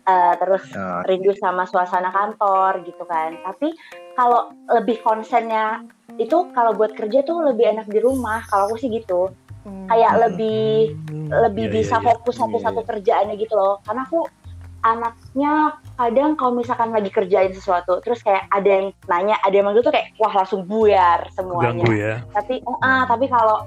eh, 0.06 0.34
terus 0.38 0.64
Oh, 0.76 1.02
rindu 1.04 1.32
sama 1.34 1.64
suasana 1.66 2.12
kantor 2.12 2.84
gitu 2.84 3.04
kan. 3.06 3.34
Tapi 3.42 3.74
kalau 4.14 4.54
lebih 4.70 5.02
konsennya 5.02 5.82
itu 6.16 6.48
kalau 6.52 6.72
buat 6.72 6.94
kerja 6.94 7.24
tuh 7.24 7.44
lebih 7.44 7.74
enak 7.74 7.88
di 7.88 8.00
rumah 8.00 8.44
kalau 8.46 8.70
aku 8.70 8.78
sih 8.78 8.92
gitu. 8.92 9.32
Hmm. 9.66 9.90
kayak 9.90 10.30
lebih 10.30 10.94
lebih 11.26 11.66
Iya, 11.66 11.74
bisa 11.74 11.98
iya, 11.98 12.02
iya. 12.06 12.08
fokus 12.14 12.38
satu-satu 12.38 12.86
Iya. 12.86 12.88
kerjaannya 12.88 13.34
gitu 13.34 13.58
loh. 13.58 13.82
Karena 13.82 14.06
aku 14.06 14.22
anaknya 14.86 15.54
kadang 15.96 16.36
kalau 16.36 16.54
misalkan 16.54 16.90
lagi 16.90 17.10
kerjain 17.10 17.50
sesuatu 17.50 17.98
terus 18.00 18.22
kayak 18.22 18.46
ada 18.48 18.70
yang 18.70 18.86
nanya 19.06 19.36
ada 19.42 19.52
yang 19.52 19.66
manggil 19.66 19.82
tuh 19.82 19.90
kayak 19.90 20.14
wah 20.16 20.30
langsung 20.32 20.62
buyar 20.64 21.26
semuanya 21.32 21.74
Ganggu 21.74 21.92
ya. 21.92 22.16
tapi 22.30 22.62
oh, 22.64 22.78
ah 22.80 23.04
tapi 23.04 23.26
kalau 23.26 23.66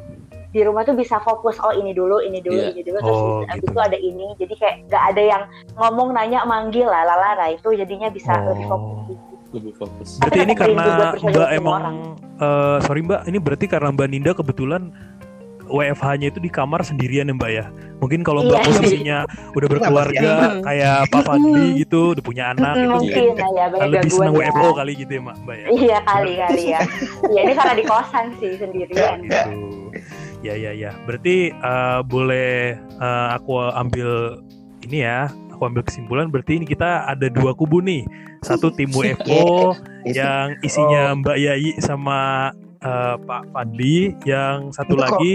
di 0.49 0.63
rumah 0.63 0.81
tuh 0.81 0.95
bisa 0.95 1.19
fokus 1.19 1.59
oh 1.59 1.73
ini 1.73 1.93
dulu 1.93 2.21
ini 2.21 2.39
dulu 2.39 2.57
Iya. 2.57 2.73
ini 2.73 2.81
dulu 2.81 2.99
terus 2.99 3.21
Oh, 3.21 3.41
habis 3.45 3.61
gitu. 3.61 3.69
itu 3.69 3.81
ada 3.83 3.99
ini 3.99 4.27
jadi 4.37 4.55
kayak 4.55 4.75
nggak 4.87 5.05
ada 5.07 5.23
yang 5.27 5.43
ngomong 5.75 6.09
nanya 6.13 6.41
manggil 6.45 6.87
lah 6.87 7.05
lalala 7.05 7.51
itu 7.51 7.69
jadinya 7.75 8.09
bisa 8.09 8.33
Oh. 8.35 8.49
lebih 8.49 8.65
fokus 8.65 9.17
lebih 9.49 9.73
fokus 9.75 10.09
Berarti 10.19 10.39
ini 10.39 10.55
karena 10.55 10.83
Mbak 10.85 11.13
sama 11.19 11.49
emang 11.51 11.75
orang. 11.75 11.97
eh, 12.39 12.77
sorry 12.83 13.01
Mbak, 13.03 13.21
ini 13.25 13.39
berarti 13.39 13.67
karena 13.67 13.89
Mbak 13.91 14.09
Ninda 14.09 14.33
kebetulan 14.33 14.83
WFH-nya 15.69 16.27
itu 16.29 16.39
di 16.39 16.49
kamar 16.49 16.81
sendirian 16.81 17.25
ya 17.25 17.35
Mbak 17.35 17.51
ya. 17.51 17.65
Mungkin 17.99 18.21
kalau 18.21 18.43
Mbak 18.43 18.55
Iya. 18.55 18.67
posisinya 18.69 19.19
udah 19.53 19.69
berkeluarga 19.69 20.33
kayak 20.61 20.97
Pak 21.09 21.23
Fadli 21.23 21.67
gitu, 21.79 22.13
udah 22.13 22.23
punya 22.23 22.45
anak 22.51 22.73
Hmm, 22.73 22.83
itu 22.83 22.95
mungkin 22.97 23.25
ya 23.27 23.67
banyak 23.67 23.89
lebih 23.91 24.11
senang 24.11 24.33
gangguan 24.33 24.49
WFO 24.49 24.65
ya. 24.65 24.73
kali 24.75 24.93
gitu 24.95 25.11
ya 25.11 25.21
Mbak, 25.21 25.37
Mbak 25.39 25.57
ya. 25.57 25.67
iya 25.71 25.99
kali 26.03 26.33
kali 26.37 26.63
ya 26.69 26.81
iya 27.27 27.41
ini 27.43 27.53
karena 27.53 27.75
di 27.75 27.85
kosan 27.85 28.27
sih 28.37 28.53
sendirian 28.55 29.17
Gitu. 29.21 29.51
Ya 30.39 30.55
ya 30.55 30.71
ya. 30.71 30.95
Berarti 31.03 31.51
eh, 31.51 32.01
boleh 32.05 32.53
eh, 32.79 33.29
aku 33.33 33.59
ambil 33.59 34.39
ini 34.81 35.03
ya. 35.03 35.27
Aku 35.51 35.67
ambil 35.67 35.83
kesimpulan 35.83 36.31
berarti 36.31 36.55
ini 36.55 36.65
kita 36.65 37.03
ada 37.05 37.27
dua 37.27 37.51
kubu 37.51 37.83
nih. 37.83 38.07
Satu 38.41 38.71
tim 38.71 38.87
WFO 38.89 39.75
itu- 40.07 40.15
yang 40.15 40.55
isinya 40.63 41.19
Mbak 41.19 41.37
Yai 41.37 41.75
sama 41.83 42.55
eh, 42.83 43.17
Pak 43.23 43.43
Fadli, 43.55 44.15
yang 44.27 44.71
satu 44.75 44.95
itu 44.95 45.03
lagi 45.03 45.33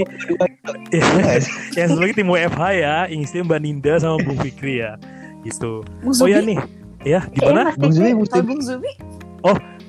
yang 1.80 1.88
satu 1.92 2.00
lagi 2.02 2.14
tim 2.16 2.30
WFH 2.30 2.62
ya, 2.80 2.96
yang 3.10 3.22
istilah 3.24 3.46
Mbak 3.50 3.60
Ninda 3.64 3.94
sama 4.00 4.18
Bung 4.24 4.40
Fikri 4.40 4.84
ya, 4.84 4.96
gitu. 5.44 5.84
Bung 6.04 6.16
Oh 6.20 6.28
ya 6.28 6.40
nih, 6.40 6.60
ya 7.04 7.22
gimana? 7.32 7.76
Mas 7.76 7.80
Bung 7.80 7.94
Zubi, 7.94 8.12
Bung 8.16 8.28
Zubi. 8.28 8.46
Bung 8.48 8.62
Zubi? 8.62 8.92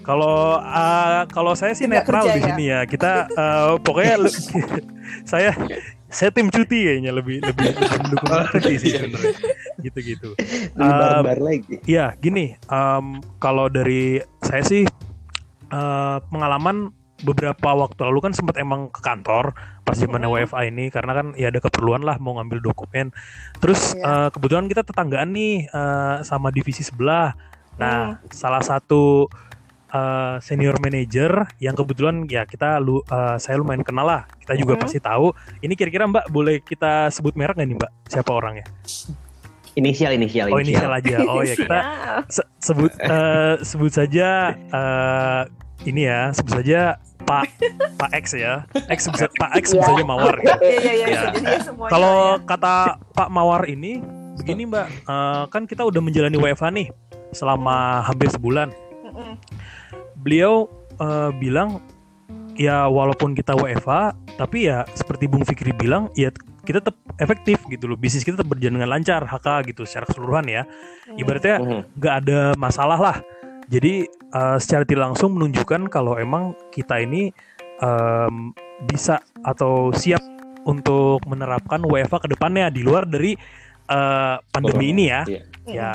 Kalau 0.05 0.61
uh, 0.61 1.25
kalau 1.33 1.57
saya 1.57 1.73
sih 1.73 1.89
Nggak 1.89 2.05
netral 2.05 2.25
di 2.29 2.41
ya? 2.41 2.47
sini 2.53 2.65
ya. 2.69 2.81
Kita 2.85 3.25
uh, 3.33 3.81
pokoknya 3.81 4.29
saya 5.31 5.57
saya 6.13 6.31
tim 6.31 6.53
cuti 6.53 6.85
kayaknya 6.87 7.11
lebih 7.11 7.41
lebih, 7.41 7.73
lebih 7.73 7.99
mendukung 8.05 8.31
cuti 8.53 8.75
sih 8.79 8.91
sebenarnya. 9.01 9.35
Gitu-gitu. 9.81 10.37
Lebih 10.77 11.41
Um, 11.41 11.43
lagi. 11.43 11.75
Iya, 11.89 12.13
gini. 12.21 12.55
em, 12.69 13.19
kalau 13.41 13.73
dari 13.73 14.21
saya 14.45 14.63
sih 14.63 14.85
eh, 15.73 16.17
pengalaman 16.31 16.93
beberapa 17.23 17.71
waktu 17.73 18.00
lalu 18.02 18.18
kan 18.21 18.33
sempat 18.35 18.59
emang 18.59 18.90
ke 18.90 18.99
kantor 18.99 19.54
pas 19.87 19.94
Mhm. 19.94 20.26
WFA 20.26 20.66
ini 20.66 20.90
karena 20.90 21.12
kan 21.14 21.26
ya 21.37 21.52
ada 21.52 21.61
keperluan 21.61 22.02
lah 22.02 22.18
mau 22.18 22.35
ngambil 22.35 22.59
dokumen. 22.64 23.14
Terus 23.61 23.94
Iya. 23.94 24.26
eh, 24.26 24.28
kebetulan 24.33 24.66
kita 24.66 24.83
tetanggaan 24.83 25.30
nih 25.30 25.68
eh, 25.68 26.16
sama 26.25 26.50
divisi 26.50 26.83
sebelah. 26.83 27.37
Nah, 27.76 28.18
Hmm. 28.18 28.30
salah 28.33 28.62
satu 28.62 29.28
eh, 29.94 30.37
senior 30.42 30.75
manager 30.83 31.47
yang 31.62 31.78
kebetulan 31.78 32.26
ya 32.26 32.42
kita 32.42 32.83
lu 32.83 32.99
eh, 33.00 33.37
saya 33.38 33.54
lumayan 33.54 33.87
kenal 33.87 34.02
lah. 34.02 34.23
Kita 34.42 34.59
juga 34.59 34.75
Mhm. 34.75 34.83
pasti 34.83 34.99
tahu. 34.99 35.30
Ini 35.62 35.75
kira-kira 35.78 36.11
Mbak 36.11 36.26
boleh 36.28 36.59
kita 36.59 37.14
sebut 37.14 37.38
merek 37.38 37.54
nggak 37.54 37.68
nih 37.68 37.78
Mbak? 37.78 37.92
Siapa 38.11 38.30
orangnya? 38.35 38.66
Inisial, 39.75 40.14
inisial, 40.14 40.50
Oh 40.50 40.59
inisial 40.59 40.90
aja. 40.90 41.16
Oh 41.26 41.42
ya 41.42 41.54
kita. 41.54 41.78
Se- 42.26 42.47
sebut 42.59 42.90
eh, 42.97 43.54
sebut 43.62 43.90
saja 43.90 44.54
eh, 44.54 45.42
ini 45.85 46.09
ya 46.09 46.33
sebut 46.33 46.53
saja 46.61 46.97
Pak 47.25 47.49
Pak 47.97 48.11
X 48.21 48.37
ya 48.37 48.64
X 48.88 49.09
sebut, 49.09 49.29
Pak 49.37 49.50
X 49.61 49.73
sebut 49.73 49.85
Iya. 49.85 49.91
saja 49.93 50.03
Mawar 50.05 50.35
ya. 50.41 50.55
Iya, 50.61 50.81
iya, 50.81 50.93
iya. 50.93 51.07
Ya. 51.09 51.23
bisa 51.33 51.49
ya 51.49 51.61
semuanya 51.61 51.93
Kalau 51.93 52.17
ya. 52.37 52.45
kata 52.45 52.75
Pak 53.12 53.29
Mawar 53.33 53.62
ini 53.64 54.00
begini 54.35 54.69
Mbak 54.69 54.87
eh, 55.09 55.43
kan 55.49 55.62
kita 55.64 55.83
udah 55.87 56.00
menjalani 56.03 56.37
WFH 56.37 56.64
nih 56.75 56.88
selama 57.33 58.03
hampir 58.03 58.29
sebulan. 58.31 58.69
Beliau 60.21 60.69
eh, 60.99 61.31
bilang 61.37 61.81
ya 62.55 62.87
walaupun 62.87 63.35
kita 63.35 63.55
WFH 63.59 64.14
tapi 64.38 64.71
ya 64.71 64.87
seperti 64.95 65.26
Bung 65.26 65.43
Fikri 65.43 65.75
bilang 65.75 66.07
ya 66.14 66.31
kita 66.64 66.81
tetap 66.81 66.97
efektif 67.21 67.61
gitu 67.69 67.85
loh 67.85 67.99
bisnis 67.99 68.25
kita 68.25 68.41
tetap 68.41 68.49
berjalan 68.49 68.81
dengan 68.81 68.91
lancar 68.95 69.21
HK 69.26 69.75
gitu 69.75 69.83
secara 69.85 70.09
keseluruhan 70.09 70.47
ya 70.49 70.62
ibaratnya 71.19 71.61
nggak 71.99 72.14
ada 72.25 72.41
masalah 72.57 72.97
lah. 72.99 73.17
Jadi 73.68 74.09
eh, 74.09 74.56
secara 74.61 74.85
tidak 74.85 75.12
langsung 75.12 75.37
menunjukkan 75.37 75.88
kalau 75.88 76.16
emang 76.21 76.52
kita 76.75 77.00
ini 77.00 77.33
em, 77.80 78.52
bisa 78.85 79.23
atau 79.44 79.92
siap 79.94 80.21
untuk 80.64 81.21
menerapkan 81.28 81.85
WFA 81.85 82.18
ke 82.25 82.28
depannya 82.33 82.73
di 82.73 82.80
luar 82.85 83.04
dari 83.04 83.37
eh, 83.88 84.37
pandemi 84.52 84.90
Corona. 84.90 84.92
ini 84.92 85.04
ya. 85.04 85.23
Iya. 85.28 85.42
Ya. 85.68 85.92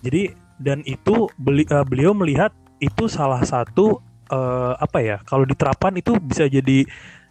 Jadi 0.00 0.22
dan 0.60 0.84
itu 0.84 1.28
beli, 1.40 1.64
eh, 1.64 1.84
beliau 1.88 2.12
melihat 2.12 2.52
itu 2.80 3.08
salah 3.08 3.40
satu 3.44 4.00
eh, 4.32 4.72
apa 4.76 4.98
ya? 5.00 5.16
Kalau 5.24 5.44
diterapkan 5.44 5.96
itu 5.96 6.16
bisa 6.20 6.48
jadi 6.48 6.84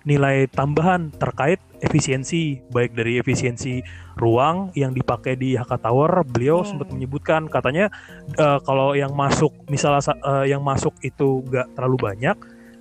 nilai 0.03 0.47
tambahan 0.47 1.11
terkait 1.11 1.59
efisiensi 1.79 2.59
baik 2.71 2.91
dari 2.91 3.19
efisiensi 3.19 3.79
ruang 4.15 4.71
yang 4.73 4.91
dipakai 4.91 5.35
di 5.35 5.55
HK 5.55 5.79
Tower 5.79 6.23
beliau 6.23 6.63
Hmm. 6.63 6.75
sempat 6.75 6.87
menyebutkan 6.91 7.47
katanya 7.47 7.91
eh, 8.31 8.59
kalau 8.63 8.95
yang 8.95 9.11
masuk 9.11 9.51
misalnya 9.67 10.03
sa- 10.03 10.19
eh, 10.19 10.51
yang 10.51 10.63
masuk 10.63 10.95
itu 11.01 11.43
nggak 11.47 11.75
terlalu 11.75 11.97
banyak 11.99 12.35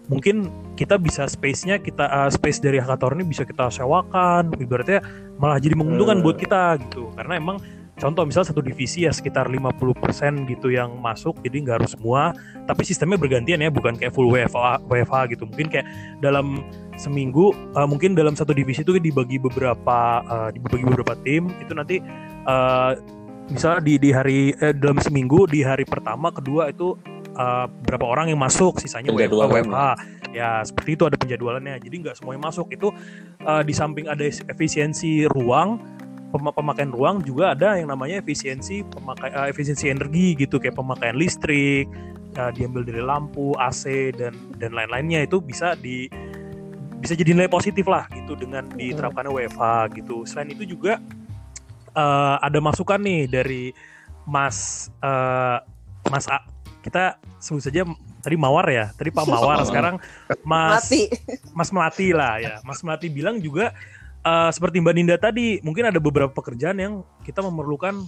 mungkin 0.09 0.49
kita 0.73 0.97
bisa 0.97 1.27
space-nya 1.27 1.79
kita 1.79 2.07
eh, 2.07 2.31
space 2.31 2.59
dari 2.59 2.79
HK 2.79 2.97
Tower 2.97 3.15
ini 3.15 3.27
bisa 3.27 3.43
kita 3.43 3.67
sewakan 3.69 4.55
ibaratnya 4.57 5.03
malah 5.39 5.59
jadi 5.59 5.75
menguntungkan 5.75 6.19
Hmm. 6.19 6.25
buat 6.27 6.39
kita 6.39 6.79
gitu 6.87 7.11
karena 7.15 7.35
emang 7.39 7.59
contoh 7.99 8.23
misal 8.25 8.47
satu 8.47 8.63
divisi 8.63 9.05
ya 9.05 9.13
sekitar 9.13 9.51
50% 9.51 10.47
gitu 10.47 10.71
yang 10.71 10.97
masuk 11.03 11.37
jadi 11.43 11.57
nggak 11.67 11.77
harus 11.83 11.93
semua 11.99 12.33
tapi 12.65 12.87
sistemnya 12.87 13.19
bergantian 13.19 13.59
ya 13.59 13.69
bukan 13.69 13.99
kayak 13.99 14.15
full 14.15 14.31
WFA 14.31 14.79
WFH 14.87 15.35
gitu. 15.35 15.45
Mungkin 15.51 15.69
kayak 15.69 15.87
dalam 16.23 16.63
seminggu 16.99 17.55
eh, 17.75 17.89
mungkin 17.89 18.15
dalam 18.15 18.35
satu 18.35 18.55
divisi 18.55 18.83
itu 18.87 18.95
dibagi 18.99 19.39
beberapa 19.43 20.23
eh, 20.23 20.49
dibagi 20.55 20.85
beberapa 20.87 21.15
tim 21.27 21.51
itu 21.59 21.73
nanti 21.75 21.97
eh, 22.47 22.93
misalnya 23.49 23.81
di 23.83 23.95
di 23.97 24.11
hari 24.13 24.53
eh, 24.59 24.75
dalam 24.77 25.01
seminggu 25.01 25.49
di 25.49 25.65
hari 25.65 25.89
pertama 25.89 26.29
kedua 26.31 26.71
itu 26.71 26.95
eh, 27.35 27.67
berapa 27.67 28.05
orang 28.05 28.31
yang 28.31 28.41
masuk 28.41 28.79
sisanya 28.79 29.11
WFH. 29.11 29.49
WFH 29.49 29.79
ya 30.29 30.61
seperti 30.61 30.91
itu 30.95 31.05
ada 31.09 31.17
penjadwalannya 31.17 31.81
jadi 31.81 31.97
nggak 32.05 32.15
semuanya 32.21 32.53
masuk. 32.53 32.69
Itu 32.71 32.93
eh, 33.43 33.63
di 33.65 33.73
samping 33.73 34.07
ada 34.07 34.23
efisiensi 34.23 35.25
ruang 35.33 35.98
pema- 36.29 36.55
pemakaian 36.55 36.93
ruang 36.93 37.25
juga 37.25 37.57
ada 37.57 37.81
yang 37.81 37.89
namanya 37.89 38.21
efisiensi 38.21 38.85
pemakai 38.85 39.33
eh, 39.33 39.47
efisiensi 39.53 39.89
energi 39.89 40.37
gitu 40.37 40.61
kayak 40.61 40.77
pemakaian 40.77 41.17
listrik 41.17 41.89
eh, 42.37 42.51
diambil 42.55 42.85
dari 42.85 43.03
lampu 43.03 43.57
AC 43.57 44.13
dan 44.17 44.37
dan 44.61 44.71
lain-lainnya. 44.77 45.25
Itu 45.25 45.41
bisa 45.41 45.75
di 45.79 46.09
bisa 46.99 47.15
jadi 47.15 47.31
nilai 47.31 47.51
positif 47.51 47.87
lah 47.87 48.11
gitu 48.11 48.35
dengan 48.35 48.67
diterapkannya 48.75 49.31
WFH 49.31 49.63
gitu. 49.97 50.27
Selain 50.29 50.51
itu 50.53 50.65
juga 50.69 51.01
eh, 51.97 52.37
ada 52.43 52.59
masukan 52.61 53.01
nih 53.01 53.31
dari 53.31 53.73
Mas 54.29 54.89
eh, 55.01 55.59
Mas 56.09 56.29
A. 56.29 56.45
Kita 56.79 57.21
sebut 57.43 57.65
saja 57.65 57.85
tadi 58.23 58.37
Mawar 58.37 58.69
ya? 58.69 58.93
Tadi 58.95 59.11
Pak 59.13 59.25
Mawar 59.25 59.65
sekarang 59.69 59.97
Mas. 60.45 60.89
Mas 61.57 61.75
Melati 61.75 62.15
lah 62.15 62.39
ya. 62.39 62.55
Mas 62.63 62.85
Melati 62.85 63.09
bilang 63.11 63.41
juga 63.43 63.73
eh, 64.25 64.51
seperti 64.51 64.83
Mbak 64.83 64.95
Ninda 64.95 65.17
tadi, 65.21 65.61
mungkin 65.63 65.89
ada 65.91 66.01
beberapa 66.03 66.31
pekerjaan 66.31 66.79
yang 66.79 66.95
kita 67.23 67.45
memerlukan 67.45 68.07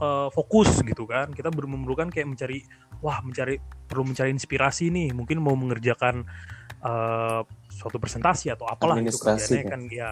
eh, 0.00 0.28
fokus 0.32 0.80
gitu 0.82 1.04
kan. 1.06 1.30
Kita 1.32 1.52
memerlukan 1.52 2.10
kayak 2.10 2.28
mencari 2.30 2.62
wah, 3.04 3.20
mencari 3.20 3.58
perlu 3.86 4.04
mencari 4.08 4.30
inspirasi 4.32 4.90
nih. 4.90 5.12
Mungkin 5.12 5.38
mau 5.42 5.54
mengerjakan 5.54 6.24
eh, 6.82 7.40
suatu 7.70 7.96
presentasi 7.98 8.54
atau 8.54 8.66
apalah 8.68 8.98
itu 8.98 9.16
kerjanya 9.18 9.62
kan 9.68 9.80
ya. 9.90 10.10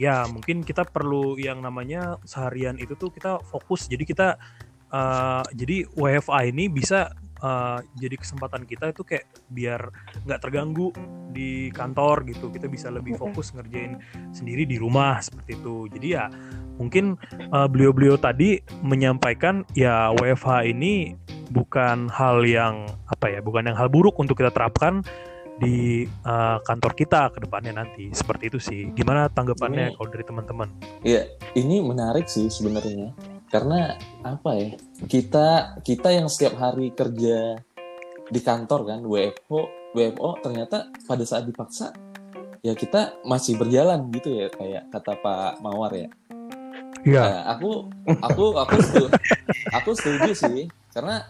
Ya, 0.00 0.24
mungkin 0.24 0.64
kita 0.64 0.88
perlu 0.88 1.36
yang 1.36 1.60
namanya 1.60 2.16
seharian 2.24 2.80
itu 2.80 2.96
tuh 2.96 3.12
kita 3.12 3.36
fokus. 3.44 3.84
Jadi 3.84 4.08
kita 4.08 4.40
eh, 4.88 5.44
jadi 5.54 5.76
WFA 5.92 6.48
ini 6.48 6.72
bisa 6.72 7.12
eh, 7.40 7.78
jadi 7.96 8.16
kesempatan 8.20 8.62
kita 8.68 8.92
itu 8.92 9.02
kayak 9.02 9.26
biar 9.50 9.80
nggak 10.28 10.40
terganggu 10.40 10.92
di 11.32 11.72
kantor 11.72 12.28
gitu. 12.28 12.52
Kita 12.52 12.68
bisa 12.68 12.92
lebih 12.92 13.16
fokus 13.16 13.52
ngerjain 13.56 13.98
sendiri 14.30 14.68
di 14.68 14.76
rumah 14.76 15.18
seperti 15.24 15.58
itu. 15.58 15.88
Jadi 15.90 16.06
ya 16.14 16.28
mungkin 16.76 17.16
eh, 17.32 17.68
beliau-beliau 17.68 18.16
tadi 18.20 18.60
menyampaikan 18.84 19.64
ya 19.72 20.12
WFH 20.16 20.68
ini 20.68 21.16
bukan 21.50 22.06
hal 22.08 22.46
yang 22.46 22.86
apa 23.10 23.26
ya 23.26 23.42
bukan 23.42 23.66
yang 23.66 23.76
hal 23.76 23.90
buruk 23.90 24.14
untuk 24.22 24.38
kita 24.38 24.54
terapkan 24.54 25.02
di 25.60 26.08
eh, 26.08 26.58
kantor 26.64 26.92
kita 26.96 27.28
ke 27.36 27.44
depannya 27.44 27.84
nanti. 27.84 28.08
Seperti 28.16 28.48
itu 28.48 28.58
sih. 28.58 28.88
Gimana 28.96 29.28
tanggapannya 29.28 29.92
Ini- 29.92 29.94
kalau 30.00 30.08
dari 30.08 30.24
teman-teman? 30.24 30.68
Iya, 31.04 31.28
ini 31.52 31.84
menarik 31.84 32.26
sih 32.26 32.48
sebenarnya. 32.48 33.12
Karena 33.50 33.98
apa 34.22 34.50
ya? 34.54 34.70
Kita 35.04 35.78
kita 35.82 36.08
yang 36.14 36.30
setiap 36.30 36.56
hari 36.56 36.94
kerja 36.94 37.58
di 38.30 38.40
kantor 38.40 38.80
kan, 38.86 39.00
WFO, 39.02 39.60
WFO 39.92 40.38
ternyata 40.38 40.86
pada 41.04 41.26
saat 41.26 41.44
dipaksa 41.50 41.90
ya 42.60 42.76
kita 42.76 43.20
masih 43.24 43.56
berjalan 43.56 44.04
gitu 44.12 44.36
ya 44.36 44.52
kayak 44.52 44.92
kata 44.92 45.16
Pak 45.20 45.64
Mawar 45.64 45.92
ya. 45.96 46.08
Iya 47.00 47.24
Nah, 47.24 47.56
aku 47.56 47.88
aku 48.20 48.44
aku 48.60 48.76
setuju, 48.84 49.08
aku 49.72 49.90
setuju 49.96 50.30
sih 50.36 50.68
karena 50.92 51.24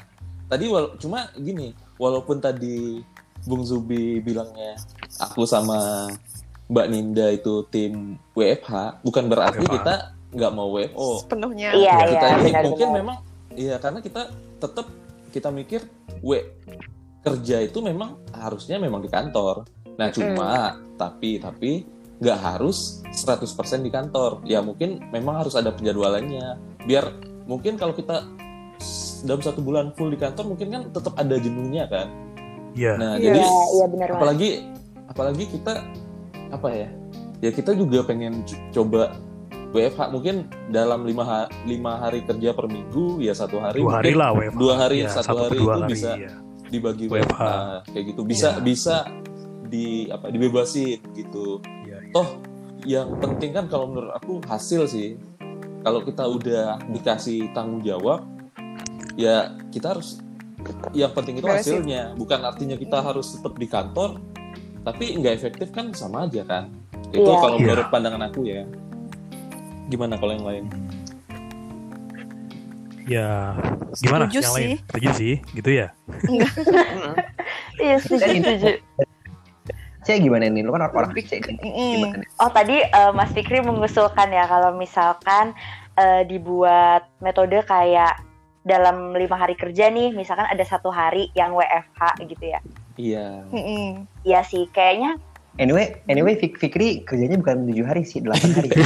tadi 0.50 0.67
cuma 0.99 1.31
gini 1.39 1.71
walaupun 1.95 2.43
tadi 2.43 2.99
Bung 3.47 3.62
Zubi 3.62 4.19
bilangnya 4.19 4.75
aku 5.23 5.47
sama 5.47 6.11
Mbak 6.67 6.87
Ninda 6.91 7.31
itu 7.31 7.62
tim 7.71 8.19
WFH 8.35 9.03
bukan 9.07 9.31
berarti 9.31 9.62
WFH. 9.62 9.75
kita 9.79 9.95
nggak 10.30 10.52
mau 10.52 10.70
WFO 10.70 11.08
Sepenuhnya. 11.20 11.70
Iya, 11.72 11.90
Ya, 11.90 11.96
iya, 11.96 12.06
kita 12.08 12.26
ini 12.28 12.42
benar 12.46 12.62
mungkin 12.64 12.87
benar. 12.87 12.99
memang 12.99 13.16
iya 13.52 13.76
karena 13.76 13.99
kita 13.99 14.22
tetap 14.56 14.87
kita 15.28 15.49
mikir 15.49 15.80
W 16.20 16.30
kerja 17.20 17.56
itu 17.60 17.78
memang 17.78 18.16
harusnya 18.32 18.76
memang 18.76 18.99
di 18.99 19.08
kantor 19.08 19.66
nah 19.92 20.08
cuma 20.08 20.49
tapi 20.94 21.37
tapi 21.37 21.84
nggak 22.16 22.38
harus 22.38 23.00
100% 23.06 23.44
di 23.80 23.90
kantor 23.90 24.40
ya 24.44 24.60
mungkin 24.60 25.00
memang 25.10 25.40
harus 25.40 25.52
ada 25.52 25.68
penjadwalannya 25.70 26.56
biar 26.82 27.04
mungkin 27.44 27.75
kalau 27.75 27.92
kita 27.92 28.25
dalam 29.20 29.38
satu 29.38 29.60
bulan 29.60 29.92
full 29.92 30.08
di 30.08 30.16
kantor 30.16 30.46
mungkin 30.46 30.68
kan 30.70 30.82
tetap 30.88 31.12
ada 31.14 31.37
jenuhnya 31.37 31.84
kan 31.84 32.08
iya 32.72 32.96
nah 32.96 33.16
Iya. 33.16 33.25
jadi 33.26 33.40
Iya, 33.40 33.50
iya 33.70 33.87
benar 33.87 34.06
banget. 34.06 34.16
apalagi 34.16 34.49
apalagi 35.06 35.44
kita 35.50 35.72
apa 36.49 36.68
ya 36.70 36.88
ya 37.40 37.50
kita 37.50 37.70
juga 37.72 37.99
pengen 38.02 38.40
coba 38.70 39.16
WFH 39.71 40.00
mungkin 40.11 40.35
dalam 40.67 41.03
lima, 41.03 41.23
ha- 41.23 41.50
lima 41.62 41.97
hari 41.97 42.23
kerja 42.23 42.50
per 42.50 42.67
minggu 42.67 43.19
ya 43.19 43.31
satu 43.31 43.59
hari 43.59 43.79
dua 43.79 43.93
hari 43.97 44.12
lah 44.12 44.31
WFH 44.33 44.57
dua 44.57 44.75
hari, 44.77 44.97
Ya, 45.00 45.09
satu 45.09 45.31
atau 45.31 45.43
hari 45.47 45.57
dua 45.57 45.62
itu 45.62 45.71
hari, 45.79 45.93
bisa 45.93 46.11
iya. 46.17 46.33
dibagi 46.67 47.05
WFH. 47.07 47.39
WFH 47.39 47.43
kayak 47.89 48.05
gitu 48.07 48.21
bisa 48.25 48.49
Iya. 48.50 48.61
bisa 48.61 48.97
di 49.65 49.87
apa 50.07 50.27
dibebasin 50.29 50.99
gitu 51.12 51.62
Iya, 51.87 51.99
iya. 52.00 52.12
toh 52.12 52.29
yang 52.83 53.09
penting 53.17 53.50
kan 53.53 53.65
kalau 53.67 53.87
menurut 53.87 54.11
aku 54.12 54.43
hasil 54.45 54.85
sih 54.85 55.15
kalau 55.81 56.00
kita 56.00 56.25
udah 56.25 56.65
dikasih 56.91 57.49
tanggung 57.50 57.81
jawab 57.81 58.27
ya 59.15 59.53
kita 59.69 59.93
harus 59.93 60.19
yang 60.93 61.09
penting 61.11 61.39
itu 61.39 61.47
hasilnya 61.47 62.12
bukan 62.15 62.41
artinya 62.43 62.75
kita 62.75 62.99
harus 62.99 63.33
tetap 63.33 63.55
di 63.55 63.65
kantor 63.65 64.19
tapi 64.81 65.15
nggak 65.15 65.35
efektif 65.35 65.69
kan 65.71 65.93
sama 65.93 66.25
aja 66.25 66.43
kan 66.43 66.67
itu 67.09 67.23
Iya. 67.23 67.39
kalau 67.39 67.57
Iya. 67.57 67.65
menurut 67.65 67.87
pandangan 67.89 68.23
aku 68.27 68.41
ya 68.43 68.65
gimana 69.90 70.14
kalau 70.16 70.32
yang 70.38 70.47
lain 70.47 70.64
Ya, 73.11 73.59
gimana? 73.99 74.30
Setuju 74.30 74.38
yang 74.38 74.54
lain? 74.54 74.62
sih. 74.62 74.75
Setuju 74.87 75.09
sih, 75.18 75.35
gitu 75.59 75.70
ya. 75.75 75.87
Iya 77.80 77.97
setuju 77.99 78.28
setuju. 78.28 78.68
Saya 80.06 80.16
gimana 80.20 80.47
nih? 80.47 80.62
Lu 80.62 80.70
kan 80.70 80.87
orang. 80.87 81.11
Gimana 81.16 82.23
nih? 82.23 82.28
Oh 82.38 82.52
tadi 82.52 82.76
eh, 82.85 83.12
Mas 83.16 83.32
Fikri 83.35 83.64
mengusulkan 83.64 84.30
ya 84.30 84.44
kalau 84.47 84.76
misalkan 84.76 85.56
eh, 85.99 86.23
dibuat 86.28 87.09
metode 87.18 87.59
kayak 87.66 88.20
dalam 88.62 89.16
lima 89.16 89.40
hari 89.40 89.56
kerja 89.56 89.88
nih, 89.88 90.12
misalkan 90.12 90.44
ada 90.44 90.61
satu 90.62 90.92
hari 90.92 91.32
yang 91.32 91.56
WFH 91.56 92.20
gitu 92.28 92.44
ya. 92.52 92.61
iya. 93.00 93.42
Iya 94.23 94.40
sih, 94.44 94.68
kayaknya 94.70 95.16
Anyway, 95.61 95.93
anyway 96.09 96.35
Fik- 96.35 96.57
Fikri 96.57 97.05
kerjanya 97.05 97.37
bukan 97.37 97.69
tujuh 97.69 97.85
hari 97.85 98.00
sih, 98.02 98.19
delapan 98.19 98.49
hari. 98.50 98.69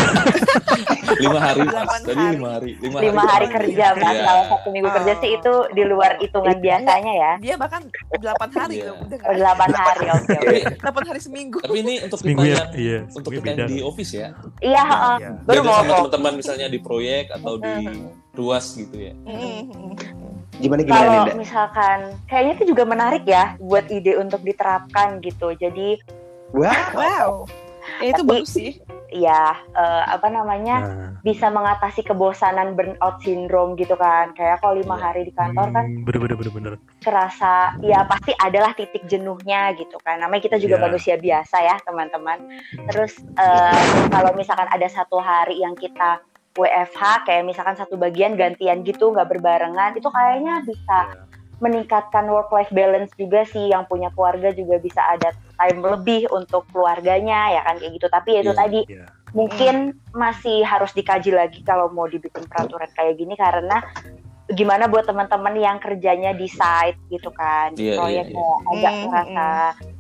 lima 1.14 1.38
hari 1.38 1.60
mas 1.62 1.70
Delapan 1.70 2.00
tadi 2.02 2.18
hari. 2.18 2.34
lima 2.34 2.48
hari 2.50 2.70
lima, 2.76 2.98
lima 2.98 3.22
hari 3.22 3.46
kerja 3.46 3.86
mas. 3.94 4.10
Iya. 4.10 4.22
Kalau 4.26 4.42
satu 4.50 4.68
minggu 4.68 4.90
kerja 4.90 5.12
sih 5.16 5.30
itu 5.32 5.52
di 5.70 5.82
luar 5.84 6.18
hitungan 6.18 6.58
biasanya 6.58 7.12
ya. 7.14 7.32
Dia 7.38 7.54
bahkan 7.54 7.82
8 8.10 8.18
hari 8.50 8.74
Iya. 8.74 8.90
loh, 8.90 8.96
Oh, 8.96 9.06
nggak? 9.06 9.20
Delapan 9.32 9.70
hari, 9.72 10.06
oke. 10.08 10.26
oke. 10.26 10.34
tapi, 10.34 10.58
8 10.82 11.06
hari 11.06 11.20
seminggu. 11.20 11.58
tapi 11.60 11.76
ini 11.78 11.94
untuk 12.02 12.18
Seminggu 12.18 12.42
kita 12.42 12.50
ya, 12.50 12.58
yang 12.58 12.70
iya. 12.74 12.98
untuk 13.06 13.30
seminggu 13.30 13.46
kita 13.46 13.50
yang 13.54 13.70
di 13.70 13.78
office 13.80 14.12
ya 14.12 14.28
Iya, 14.58 14.82
heeh. 14.82 15.16
Iya. 15.16 15.30
baru 15.46 15.60
mau 15.62 15.80
teman-teman 15.80 16.32
misalnya 16.34 16.66
di 16.66 16.78
proyek 16.78 17.30
atau 17.32 17.52
di 17.56 17.74
ruas 18.34 18.64
gitu 18.74 18.96
ya 18.96 19.14
Mm-mm. 19.22 19.94
Gimana 20.56 20.80
gimana 20.80 21.06
Kalau 21.24 21.36
misalkan, 21.36 21.98
kayaknya 22.26 22.52
itu 22.56 22.64
juga 22.68 22.82
menarik 22.84 23.22
ya 23.24 23.54
buat 23.58 23.86
ide 23.88 24.14
untuk 24.16 24.38
diterapkan 24.40 25.18
gitu. 25.20 25.50
Jadi 25.52 25.98
Wah, 26.54 26.82
Wow. 26.94 27.50
Ya, 28.00 28.10
itu 28.10 28.22
Tapi- 28.22 28.30
bagus 28.30 28.50
sih. 28.50 28.72
ya 29.14 29.54
eh, 29.70 30.02
apa 30.08 30.26
namanya 30.26 30.76
Nah, 30.82 31.10
bisa 31.22 31.46
mengatasi 31.46 32.02
kebosanan 32.02 32.74
burnout 32.74 33.22
syndrome 33.22 33.74
gitu 33.74 33.94
kan. 33.94 34.34
Kayak 34.34 34.58
kalau 34.58 34.74
lima 34.74 34.94
Iya. 34.94 35.02
hari 35.04 35.20
di 35.22 35.32
kantor 35.32 35.70
kan 35.70 35.84
hmm, 35.86 36.02
bener 36.02 36.18
bener 36.20 36.36
bener 36.36 36.52
bener. 36.52 36.72
kerasa 36.98 37.54
ya 37.78 38.02
pasti 38.04 38.34
adalah 38.34 38.72
titik 38.72 39.06
jenuhnya 39.06 39.70
gitu 39.74 39.94
kan. 40.00 40.18
Namanya 40.18 40.42
kita 40.42 40.58
juga 40.58 40.78
Iya. 40.78 40.84
manusia 40.84 41.14
biasa 41.16 41.56
ya 41.60 41.76
teman-teman. 41.80 42.38
Terus 42.88 43.12
eh, 43.38 43.80
kalau 44.08 44.34
misalkan 44.34 44.66
ada 44.66 44.88
satu 44.88 45.18
hari 45.18 45.58
yang 45.58 45.74
kita 45.74 46.18
WFH 46.54 47.02
kayak 47.24 47.42
misalkan 47.44 47.74
satu 47.74 47.94
bagian 47.94 48.34
gantian 48.34 48.82
gitu 48.82 49.10
nggak 49.10 49.26
berbarengan 49.28 49.90
itu 49.92 50.06
kayaknya 50.06 50.62
bisa 50.62 50.98
meningkatkan 51.58 52.26
work 52.26 52.50
life 52.50 52.70
balance 52.70 53.14
juga 53.14 53.44
sih 53.44 53.70
yang 53.70 53.84
punya 53.84 54.10
keluarga 54.10 54.50
juga 54.50 54.76
bisa 54.76 55.00
ada 55.00 55.30
time 55.54 55.80
lebih 55.80 56.26
untuk 56.28 56.66
keluarganya 56.70 57.52
ya 57.52 57.62
kan 57.62 57.78
kayak 57.78 57.92
gitu 57.94 58.06
tapi 58.08 58.28
ya 58.34 58.40
itu 58.40 58.50
Iya. 58.50 58.58
tadi 58.58 58.80
Iya. 58.86 59.06
mungkin 59.30 59.74
masih 60.10 60.62
harus 60.62 60.90
dikaji 60.90 61.30
lagi 61.30 61.60
kalau 61.62 61.88
mau 61.88 62.04
dibikin 62.04 62.42
peraturan 62.44 62.90
kayak 62.90 63.14
gini 63.14 63.34
karena 63.34 63.82
gimana 64.46 64.84
buat 64.86 65.04
teman-teman 65.04 65.56
yang 65.56 65.78
kerjanya 65.78 66.30
di 66.30 66.44
site 66.44 67.00
gitu 67.08 67.30
kan 67.30 67.72
di 67.72 67.88
Iya, 67.88 67.96
proyek 67.96 68.26
iya, 68.26 68.30
iya. 68.30 68.36
mau 68.36 68.52
agak 68.68 68.92
Hmm, 68.92 69.04
merasa 69.08 69.46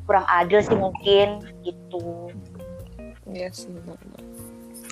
kurang 0.04 0.26
adil 0.28 0.58
sih 0.60 0.76
mungkin 0.76 1.26
gitu 1.62 2.28
Iya 3.24 3.48
sih. 3.50 3.72
benar-benar. 3.72 4.20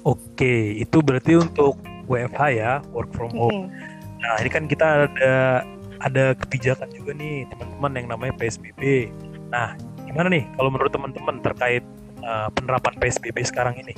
Oke, 0.02 0.54
itu 0.74 0.98
berarti 0.98 1.36
untuk 1.36 1.76
WFH 2.08 2.42
ya, 2.50 2.72
work 2.90 3.12
from 3.12 3.30
home. 3.30 3.70
Mm-mm. 3.70 4.18
Nah, 4.18 4.34
ini 4.40 4.50
kan 4.50 4.64
kita 4.66 4.86
ada 5.06 5.62
ada 6.02 6.34
kebijakan 6.34 6.90
juga 6.90 7.14
nih 7.14 7.46
teman-teman 7.48 7.92
yang 7.94 8.06
namanya 8.10 8.32
PSBB. 8.36 9.08
Nah, 9.48 9.78
gimana 10.04 10.28
nih 10.28 10.44
kalau 10.58 10.70
menurut 10.74 10.90
teman-teman 10.90 11.38
terkait 11.40 11.84
uh, 12.26 12.50
penerapan 12.52 12.94
PSBB 12.98 13.38
sekarang 13.46 13.78
ini? 13.78 13.94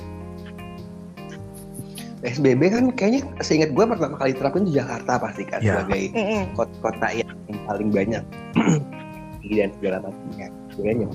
PSBB 2.21 2.61
kan 2.73 2.85
kayaknya 2.97 3.21
seingat 3.41 3.69
gue 3.73 3.85
pertama 3.85 4.17
kali 4.17 4.33
terapin 4.33 4.65
di 4.65 4.73
Jakarta 4.73 5.21
pasti 5.21 5.45
kan 5.45 5.61
Iya. 5.61 5.85
sebagai 5.85 6.01
kota, 6.57 6.73
kota 6.81 7.07
yang 7.13 7.29
paling 7.69 7.89
banyak 7.93 8.23
dan 9.57 9.69
segala 9.77 9.97
macamnya. 10.01 10.47
Sebenarnya 10.73 11.05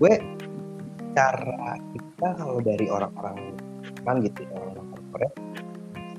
gue 0.00 0.14
cara 1.16 1.70
kita 1.92 2.28
kalau 2.36 2.60
dari 2.60 2.86
orang-orang 2.92 3.56
kan 4.04 4.20
gitu 4.24 4.44
ya, 4.44 4.52
orang-orang 4.56 4.86
korporat 4.92 5.32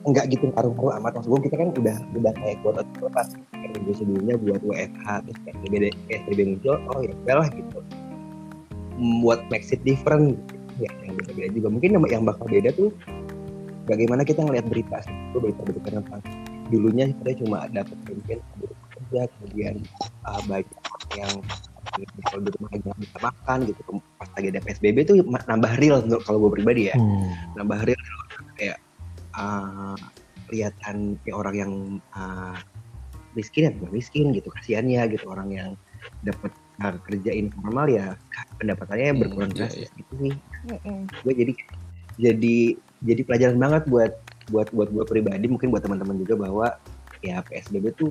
nggak 0.08 0.26
gitu 0.32 0.50
ngaruh-ngaruh 0.56 0.94
amat. 1.04 1.12
Maksud 1.20 1.30
gue 1.30 1.42
kita 1.52 1.56
kan 1.60 1.70
udah 1.76 1.96
udah 2.16 2.34
kayak 2.40 2.58
kuota 2.64 2.82
pas 3.12 3.28
minggu 3.54 3.92
sebelumnya 3.94 4.36
buat 4.40 4.62
WFH 4.64 5.06
terus 5.28 5.38
PSBB 5.44 5.74
PSBB 6.08 6.40
muncul 6.56 6.76
oh 6.96 7.00
ya 7.04 7.12
udah 7.28 7.36
lah 7.44 7.48
gitu. 7.52 7.80
Buat 9.22 9.40
makes 9.52 9.76
it 9.76 9.84
different 9.84 10.40
ya 10.80 10.90
yang 11.04 11.20
beda-beda 11.20 11.48
juga. 11.52 11.68
Mungkin 11.70 11.90
yang, 12.00 12.04
yang 12.08 12.24
bakal 12.24 12.46
beda 12.48 12.70
tuh 12.74 12.90
bagaimana 13.86 14.24
kita 14.24 14.42
ngelihat 14.42 14.66
berita 14.72 14.98
sih. 15.04 15.16
Itu 15.32 15.38
berita-berita 15.44 15.88
tentang 15.92 16.22
dulunya 16.68 17.12
kita 17.24 17.44
cuma 17.44 17.68
dapat 17.72 17.96
mungkin 18.08 18.40
kerja 18.92 19.22
kemudian 19.40 19.76
uh, 20.28 20.42
banyak 20.52 20.68
yang 21.16 21.32
kalau 22.28 22.44
di 22.44 22.52
rumah 22.60 22.70
nggak 22.72 22.98
bisa 23.00 23.18
makan 23.24 23.58
gitu. 23.68 23.82
Pas 24.20 24.30
lagi 24.36 24.48
ada 24.56 24.62
PSBB 24.64 24.98
tuh 25.08 25.16
nambah 25.24 25.74
real 25.80 26.04
kalau 26.24 26.48
gue 26.48 26.52
pribadi 26.60 26.92
ya. 26.92 26.96
Nambah 27.56 27.88
real 27.88 28.02
kayak 28.58 28.78
uh, 29.38 29.96
kelihatan 30.50 31.16
kayak 31.24 31.38
orang 31.38 31.56
yang 31.56 31.74
uh, 32.16 32.58
miskin 33.38 33.70
ya 33.70 33.72
bukan 33.78 33.92
miskin 33.94 34.26
gitu 34.34 34.50
kasihannya 34.50 35.02
gitu 35.14 35.26
orang 35.30 35.50
yang 35.54 35.70
dapat 36.26 36.50
uh, 36.82 36.98
kerja 37.06 37.32
informal 37.34 37.86
ya 37.86 38.18
pendapatannya 38.58 39.14
Hmm, 39.14 39.22
berkurang 39.22 39.52
iya, 39.54 39.58
drastis 39.70 39.90
gitu 39.94 40.14
sih. 40.18 40.34
Mm-mm. 40.68 41.06
gue 41.26 41.34
jadi 41.34 41.54
jadi 42.18 42.58
jadi 43.06 43.22
pelajaran 43.24 43.58
banget 43.62 43.84
buat 43.86 44.12
buat 44.50 44.68
buat 44.74 44.90
gue 44.90 45.04
pribadi 45.06 45.46
mungkin 45.46 45.70
buat 45.70 45.86
teman-teman 45.86 46.18
juga 46.24 46.34
bahwa 46.40 46.68
ya 47.22 47.42
PSBB 47.46 47.94
tuh 47.98 48.10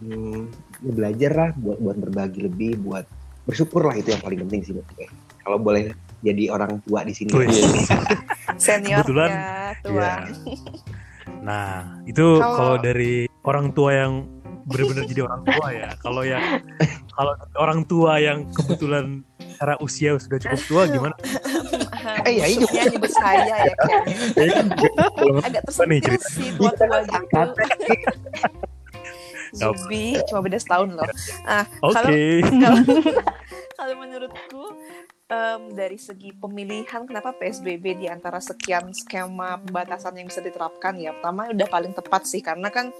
hmm, 0.00 0.50
ya 0.82 0.92
belajar 0.94 1.32
lah 1.34 1.50
buat 1.58 1.78
buat 1.78 1.96
berbagi 2.00 2.46
lebih 2.46 2.82
buat 2.82 3.06
bersyukur 3.46 3.86
lah 3.86 3.94
itu 3.94 4.10
yang 4.10 4.22
paling 4.24 4.42
penting 4.42 4.60
sih 4.66 4.72
buat 4.74 4.86
gue. 4.98 5.06
Kalau 5.46 5.58
boleh 5.62 5.94
jadi 6.24 6.44
orang 6.52 6.80
tua 6.84 7.04
di 7.04 7.12
sini. 7.12 7.30
Iya. 7.32 7.98
Senior 8.64 9.04
Kebetulan, 9.04 9.30
ya, 9.30 9.44
tua. 9.84 10.00
Iya. 10.00 10.14
Nah, 11.46 12.02
itu 12.10 12.42
Kalau- 12.42 12.78
dari 12.82 13.30
orang 13.46 13.70
tua 13.70 13.94
yang 13.94 14.26
benar-benar 14.66 15.06
jadi 15.06 15.22
orang 15.30 15.42
tua 15.46 15.66
ya. 15.70 15.88
Kalau 16.02 16.22
yang 16.26 16.42
kalau 17.14 17.32
orang 17.54 17.80
tua 17.86 18.12
yang 18.18 18.50
kebetulan 18.50 19.22
secara 19.38 19.78
usia 19.78 20.18
sudah 20.18 20.42
cukup 20.42 20.60
tua 20.66 20.82
gimana? 20.90 21.14
Eh, 22.26 22.42
ya, 22.42 22.46
iya. 22.50 22.66
Ya, 22.74 22.82
nyebut 22.90 23.12
saya 23.14 23.46
ya 23.62 23.74
kayaknya. 24.34 24.62
Agak 25.46 25.62
Apa 25.70 25.82
nih 25.86 26.02
tersentil 26.02 26.18
sih 26.34 26.48
tua-tua 26.58 26.98
gitu. 27.06 27.42
Nggak 29.56 29.72
Zubi 29.78 30.06
cuma 30.28 30.40
beda 30.42 30.58
setahun 30.58 30.88
loh. 30.92 31.08
Ah, 31.46 31.64
Oke. 31.86 31.94
kalau 31.94 32.10
kalau 32.66 32.80
kalau 33.78 33.94
menurutku 34.02 34.62
em, 35.26 35.60
dari 35.74 35.98
segi 35.98 36.30
pemilihan 36.30 37.02
kenapa 37.02 37.34
PSBB 37.34 37.98
di 37.98 38.06
antara 38.06 38.38
sekian 38.38 38.94
skema 38.94 39.58
pembatasan 39.58 40.14
yang 40.18 40.30
bisa 40.30 40.38
diterapkan? 40.38 40.94
Ya 40.98 41.10
pertama 41.14 41.50
udah 41.50 41.68
paling 41.68 41.92
tepat 41.94 42.22
sih 42.30 42.42
karena 42.42 42.70
kan 42.70 42.94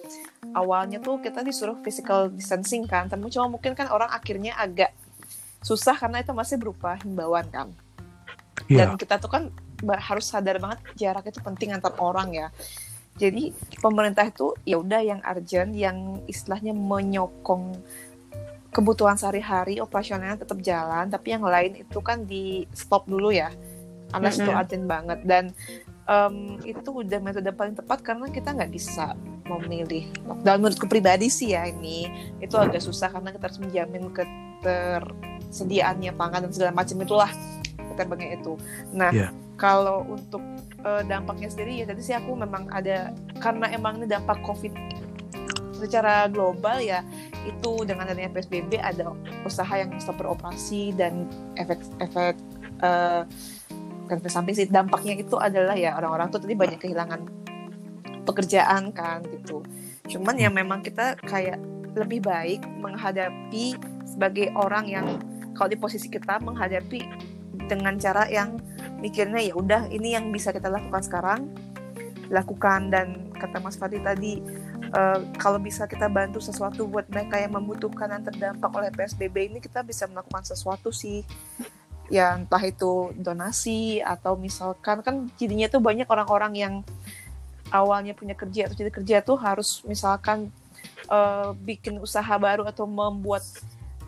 awalnya 0.55 0.99
tuh 0.99 1.23
kita 1.23 1.47
disuruh 1.47 1.79
physical 1.87 2.31
distancing 2.31 2.87
kan 2.87 3.07
tapi 3.07 3.31
cuma 3.31 3.47
mungkin 3.47 3.79
kan 3.79 3.87
orang 3.91 4.11
akhirnya 4.11 4.59
agak 4.59 4.91
susah 5.63 5.99
karena 5.99 6.23
itu 6.23 6.35
masih 6.35 6.59
berupa 6.59 6.99
himbauan 7.03 7.47
kan. 7.51 7.71
Iya. 8.67 8.89
dan 8.89 8.99
kita 8.99 9.23
tuh 9.23 9.31
kan 9.31 9.43
harus 9.87 10.27
sadar 10.27 10.59
banget 10.59 10.81
jarak 10.99 11.29
itu 11.29 11.39
penting 11.39 11.71
antar 11.71 11.95
orang 12.03 12.35
ya. 12.35 12.49
Jadi 13.17 13.55
pemerintah 13.81 14.29
itu 14.29 14.53
ya 14.67 14.77
udah 14.77 15.01
yang 15.01 15.21
urgent 15.25 15.73
yang 15.73 16.21
istilahnya 16.29 16.77
menyokong 16.77 17.79
kebutuhan 18.77 19.17
sehari-hari 19.17 19.81
operasionalnya 19.81 20.45
tetap 20.45 20.61
jalan 20.61 21.09
tapi 21.09 21.33
yang 21.33 21.41
lain 21.41 21.81
itu 21.81 21.97
kan 22.05 22.29
di 22.29 22.69
stop 22.77 23.09
dulu 23.09 23.33
ya 23.33 23.49
unless 24.13 24.37
itu 24.37 24.53
Mm-mm. 24.53 24.61
urgent 24.61 24.85
banget 24.85 25.19
dan 25.25 25.45
em, 26.05 26.61
itu 26.61 26.93
udah 26.93 27.17
metode 27.25 27.49
paling 27.57 27.73
tepat 27.73 28.05
karena 28.05 28.29
kita 28.29 28.53
nggak 28.53 28.69
bisa 28.69 29.17
memilih 29.49 30.13
lockdown 30.29 30.61
menurutku 30.61 30.85
pribadi 30.85 31.33
sih 31.33 31.57
ya 31.57 31.65
ini 31.65 32.05
itu 32.45 32.53
agak 32.61 32.85
susah 32.85 33.09
karena 33.09 33.33
kita 33.33 33.49
harus 33.49 33.61
menjamin 33.65 34.13
ketersediaannya 34.13 36.13
pangan 36.13 36.45
dan 36.45 36.53
segala 36.53 36.77
macam 36.77 37.01
itulah 37.01 37.33
keterbangnya 37.97 38.37
itu 38.37 38.61
nah 38.93 39.09
Iya. 39.09 39.33
kalau 39.57 40.05
untuk 40.05 40.45
eh, 40.85 41.01
dampaknya 41.09 41.49
sendiri 41.49 41.81
ya 41.81 41.89
tadi 41.89 42.05
sih 42.05 42.13
aku 42.13 42.37
memang 42.37 42.69
ada 42.69 43.17
karena 43.41 43.73
emang 43.73 44.05
ini 44.05 44.07
dampak 44.11 44.37
covid 44.45 44.77
secara 45.77 46.27
global 46.33 46.81
ya 46.81 47.05
itu 47.45 47.85
dengan 47.87 48.11
adanya 48.11 48.33
PSBB 48.33 48.81
ada 48.81 49.13
usaha 49.47 49.75
yang 49.77 49.93
stop 50.03 50.19
beroperasi 50.19 50.97
dan 50.97 51.29
efek 51.61 51.79
efek 52.03 52.35
eh 52.83 53.23
kan 54.07 54.23
efek 54.23 54.31
samping 54.31 54.55
sih 54.55 54.71
dampaknya 54.71 55.19
itu 55.19 55.35
adalah 55.35 55.75
ya 55.75 55.99
orang-orang 55.99 56.31
tuh 56.31 56.39
tadi 56.39 56.55
banyak 56.55 56.79
kehilangan 56.79 57.21
pekerjaan 58.27 58.91
kan 58.95 59.23
gitu. 59.31 59.63
Cuman 60.07 60.39
ya 60.39 60.51
memang 60.51 60.83
kita 60.83 61.19
kayak 61.27 61.59
lebih 61.97 62.23
baik 62.23 62.63
menghadapi 62.79 63.75
sebagai 64.05 64.53
orang 64.55 64.87
yang 64.87 65.07
kalau 65.57 65.73
di 65.73 65.79
posisi 65.81 66.13
kita 66.13 66.39
menghadapi 66.39 67.01
dengan 67.67 67.97
cara 67.97 68.29
yang 68.29 68.61
mikirnya 69.01 69.41
ya 69.41 69.55
udah 69.57 69.89
ini 69.89 70.15
yang 70.15 70.29
bisa 70.31 70.53
kita 70.53 70.69
lakukan 70.69 71.03
sekarang 71.03 71.41
lakukan 72.29 72.91
dan 72.91 73.31
kata 73.39 73.63
Mas 73.63 73.79
Fadli 73.79 74.03
tadi 74.03 74.43
kalau 75.37 75.59
bisa 75.59 75.85
kita 75.91 76.07
bantu 76.07 76.39
sesuatu 76.39 76.87
buat 76.87 77.07
mereka 77.11 77.41
yang 77.41 77.55
membutuhkan 77.59 78.11
dan 78.11 78.23
terdampak 78.23 78.71
oleh 78.71 78.91
PSBB 78.95 79.53
ini 79.53 79.59
kita 79.59 79.83
bisa 79.83 80.07
melakukan 80.07 80.47
sesuatu 80.47 80.95
sih. 80.95 81.27
Ya 82.07 82.39
entah 82.39 82.63
itu 82.63 83.11
donasi 83.19 83.99
atau 83.99 84.39
misalkan 84.39 85.03
kan 85.03 85.27
jadinya 85.35 85.67
tuh 85.67 85.83
banyak 85.83 86.07
orang-orang 86.07 86.53
yang 86.55 86.75
awalnya 87.75 88.15
punya 88.15 88.39
kerja 88.39 88.71
atau 88.71 88.79
jadi 88.79 88.93
kerja 88.95 89.17
tuh 89.27 89.35
harus 89.43 89.83
misalkan 89.83 90.55
eh, 91.11 91.51
bikin 91.67 91.99
usaha 91.99 92.31
baru 92.39 92.63
atau 92.63 92.87
membuat 92.87 93.43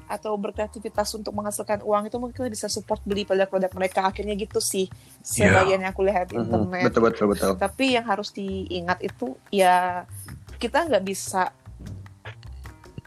atau 0.09 0.33
berkreativitas 0.41 1.13
untuk 1.13 1.37
menghasilkan 1.37 1.85
uang 1.85 2.09
itu 2.09 2.17
mungkin 2.17 2.35
kita 2.35 2.49
bisa 2.49 2.67
support 2.73 3.05
beli 3.05 3.29
produk-produk 3.29 3.69
mereka. 3.77 4.01
Akhirnya 4.09 4.33
gitu 4.35 4.59
sih 4.59 4.89
sebagian 5.21 5.85
yang 5.85 5.93
aku 5.93 6.03
lihat 6.09 6.33
di 6.33 6.41
internet. 6.41 6.89
Betul 6.89 7.03
betul 7.13 7.27
betul. 7.37 7.53
tapi 7.61 7.95
yang 7.95 8.09
harus 8.09 8.33
diingat 8.33 9.05
itu 9.05 9.37
ya 9.53 10.09
kita 10.59 10.85
nggak 10.85 11.05
bisa 11.05 11.55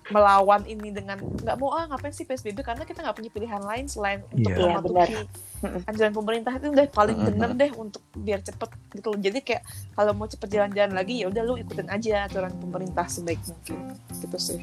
melawan 0.09 0.67
ini 0.67 0.91
dengan 0.91 1.15
nggak 1.15 1.55
mau 1.55 1.71
ah 1.71 1.87
ngapain 1.87 2.11
sih 2.11 2.27
PSBB 2.27 2.59
karena 2.61 2.83
kita 2.83 2.99
nggak 2.99 3.15
punya 3.15 3.31
pilihan 3.31 3.63
lain 3.63 3.87
selain 3.87 4.19
untuk 4.27 4.51
Iya. 4.51 4.75
mematuhi 4.75 5.15
anjuran 5.87 6.11
pemerintah 6.11 6.51
itu 6.53 6.67
udah 6.67 6.85
paling 6.91 7.15
bener 7.15 7.49
deh 7.55 7.71
untuk 7.73 8.03
biar 8.13 8.43
cepet 8.43 8.69
gitu 8.91 9.07
loh. 9.07 9.19
Jadi 9.21 9.39
kayak 9.39 9.63
kalau 9.95 10.11
mau 10.11 10.27
cepet 10.27 10.51
jalan-jalan 10.51 10.91
lagi 10.91 11.23
ya 11.23 11.31
udah 11.31 11.43
lu 11.45 11.55
ikutin 11.55 11.87
aja 11.87 12.27
aturan 12.27 12.51
pemerintah 12.59 13.07
sebaik 13.07 13.39
mungkin. 13.45 13.77
Gitu 14.11 14.37
sih. 14.37 14.59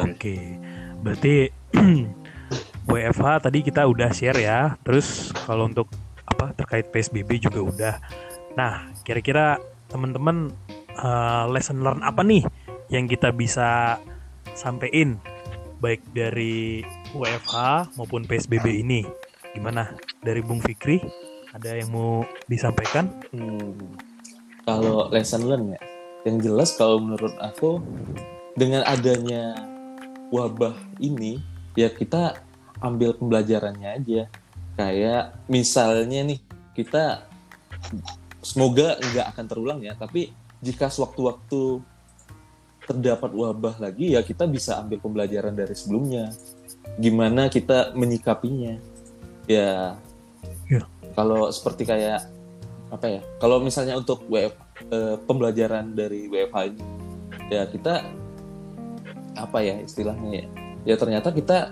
Oke, 0.00 0.56
berarti 1.02 1.52
WFH 2.88 3.26
tadi 3.44 3.58
kita 3.60 3.84
udah 3.84 4.08
share 4.10 4.40
ya. 4.40 4.80
Terus 4.80 5.28
kalau 5.44 5.68
untuk 5.68 5.92
apa 6.24 6.56
terkait 6.56 6.88
PSBB 6.88 7.36
juga 7.42 7.60
udah. 7.60 7.94
Nah, 8.56 8.88
kira-kira 9.04 9.60
teman-teman 9.90 10.54
eh, 10.94 11.44
lesson 11.50 11.82
learn 11.82 12.00
apa 12.00 12.22
nih 12.22 12.46
yang 12.90 13.10
kita 13.10 13.34
bisa 13.34 13.98
sampein 14.54 15.18
baik 15.80 16.04
dari 16.12 16.84
WFH 17.16 17.54
maupun 17.96 18.24
PSBB 18.28 18.84
ini? 18.84 19.02
Gimana? 19.56 19.94
Dari 20.22 20.44
Bung 20.44 20.62
Fikri 20.62 21.02
ada 21.50 21.74
yang 21.74 21.90
mau 21.90 22.22
disampaikan? 22.46 23.10
Hmm. 23.34 23.74
Kalau 24.62 25.10
lesson 25.10 25.50
learn 25.50 25.74
ya, 25.74 25.80
yang 26.28 26.38
jelas 26.38 26.76
kalau 26.78 27.02
menurut 27.02 27.34
aku 27.42 27.82
dengan 28.54 28.84
adanya 28.86 29.56
wabah 30.30 30.76
ini 31.02 31.42
ya 31.74 31.90
kita 31.90 32.38
ambil 32.78 33.16
pembelajarannya 33.16 33.88
aja. 33.98 34.22
Kayak 34.78 35.34
misalnya 35.50 36.22
nih 36.24 36.40
kita 36.76 37.26
semoga 38.40 38.96
nggak 39.00 39.26
akan 39.36 39.44
terulang 39.46 39.80
ya, 39.84 39.96
tapi 39.96 40.32
jika 40.60 40.92
sewaktu-waktu 40.92 41.80
terdapat 42.84 43.30
wabah 43.30 43.78
lagi 43.78 44.18
ya 44.18 44.20
kita 44.24 44.50
bisa 44.50 44.82
ambil 44.82 44.98
pembelajaran 44.98 45.54
dari 45.54 45.74
sebelumnya. 45.78 46.34
Gimana 46.98 47.46
kita 47.46 47.94
menyikapinya? 47.94 48.76
Ya, 49.46 49.94
Ya. 50.66 50.82
kalau 51.14 51.50
seperti 51.54 51.86
kayak 51.86 52.26
apa 52.90 53.06
ya? 53.06 53.20
Kalau 53.38 53.62
misalnya 53.62 53.94
untuk 53.94 54.26
WF, 54.26 54.54
eh, 54.90 55.16
pembelajaran 55.22 55.94
dari 55.94 56.26
WFH 56.26 56.58
ini, 56.74 56.82
ya 57.50 57.62
kita 57.70 58.02
apa 59.38 59.58
ya 59.62 59.78
istilahnya 59.82 60.30
ya? 60.42 60.46
Ya 60.82 60.94
ternyata 60.98 61.30
kita 61.30 61.70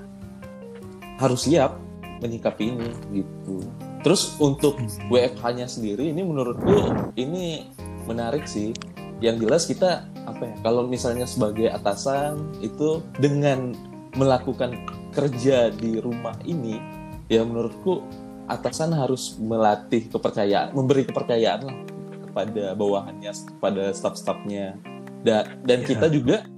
harus 1.19 1.51
siap 1.51 1.75
menyikapi 2.23 2.65
ini 2.71 2.89
gitu. 3.11 3.67
Terus 4.09 4.41
untuk 4.41 4.81
WFH-nya 5.13 5.69
sendiri 5.69 6.09
ini 6.09 6.25
menurutku 6.25 6.97
ini 7.13 7.69
menarik 8.09 8.49
sih. 8.49 8.73
Yang 9.21 9.37
jelas 9.45 9.63
kita 9.69 9.91
apa 10.25 10.49
ya? 10.49 10.57
Kalau 10.65 10.89
misalnya 10.89 11.29
sebagai 11.29 11.69
atasan 11.69 12.41
itu 12.65 13.05
dengan 13.21 13.77
melakukan 14.17 14.81
kerja 15.13 15.69
di 15.69 16.01
rumah 16.01 16.33
ini, 16.41 16.81
ya 17.29 17.45
menurutku 17.45 18.01
atasan 18.49 18.97
harus 18.97 19.37
melatih 19.37 20.09
kepercayaan, 20.09 20.73
memberi 20.73 21.05
kepercayaan 21.05 21.69
lah 21.69 21.77
kepada 22.25 22.73
bawahannya, 22.73 23.29
kepada 23.61 23.93
staf-stafnya. 23.93 24.73
Dan, 25.21 25.61
dan 25.69 25.85
Ya. 25.85 25.87
kita 25.93 26.09
juga 26.09 26.49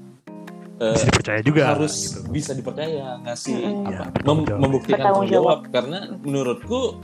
eh, 0.78 0.94
Bisa 0.94 1.10
dipercaya 1.10 1.40
juga 1.42 1.62
harus 1.66 1.94
gitu. 1.98 2.30
bisa 2.30 2.52
dipercaya 2.54 3.18
ngasih 3.20 3.58
Mm-mm. 3.58 3.88
apa 3.90 4.04
Ya, 4.06 4.22
mem- 4.22 4.54
membuktikan 4.54 5.02
tanggung 5.02 5.26
jawab 5.26 5.58
karena 5.68 5.98
menurutku 6.22 7.02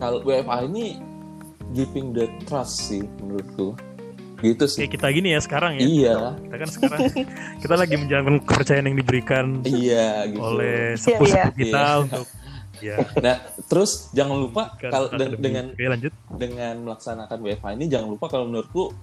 kalau 0.00 0.18
WFA 0.20 0.64
ini 0.64 0.98
giving 1.70 2.10
the 2.10 2.26
trust 2.42 2.88
sih 2.88 3.04
menurutku 3.20 3.76
gitu 4.40 4.64
sih 4.64 4.82
Kayak 4.82 4.92
kita 4.96 5.06
gini 5.12 5.28
ya 5.30 5.40
sekarang 5.40 5.72
ya. 5.76 5.82
iya 5.82 6.16
Kita 6.40 6.56
kan 6.56 6.68
sekarang 6.70 7.00
kita 7.62 7.74
lagi 7.76 7.94
menjalankan 7.94 8.36
kepercayaan 8.42 8.86
yang 8.86 8.98
diberikan 8.98 9.44
iya 9.62 10.24
gitu 10.26 10.40
oleh 10.40 10.78
Iya, 10.90 10.98
sepuh-sepuh 10.98 11.28
iya. 11.28 11.44
kita 11.54 11.78
Iya. 11.78 12.00
untuk 12.00 12.26
ya 12.80 12.96
nah 13.20 13.36
terus 13.62 13.90
jangan 14.10 14.36
lupa 14.40 14.62
kalau 14.80 15.12
de- 15.12 15.36
dengan 15.36 15.68
Oke, 15.70 15.84
lanjut. 15.84 16.12
dengan 16.32 16.74
melaksanakan 16.80 17.38
WFA 17.38 17.70
ini 17.70 17.84
jangan 17.86 18.08
lupa 18.08 18.26
kalau 18.26 18.48
menurutku 18.48 18.96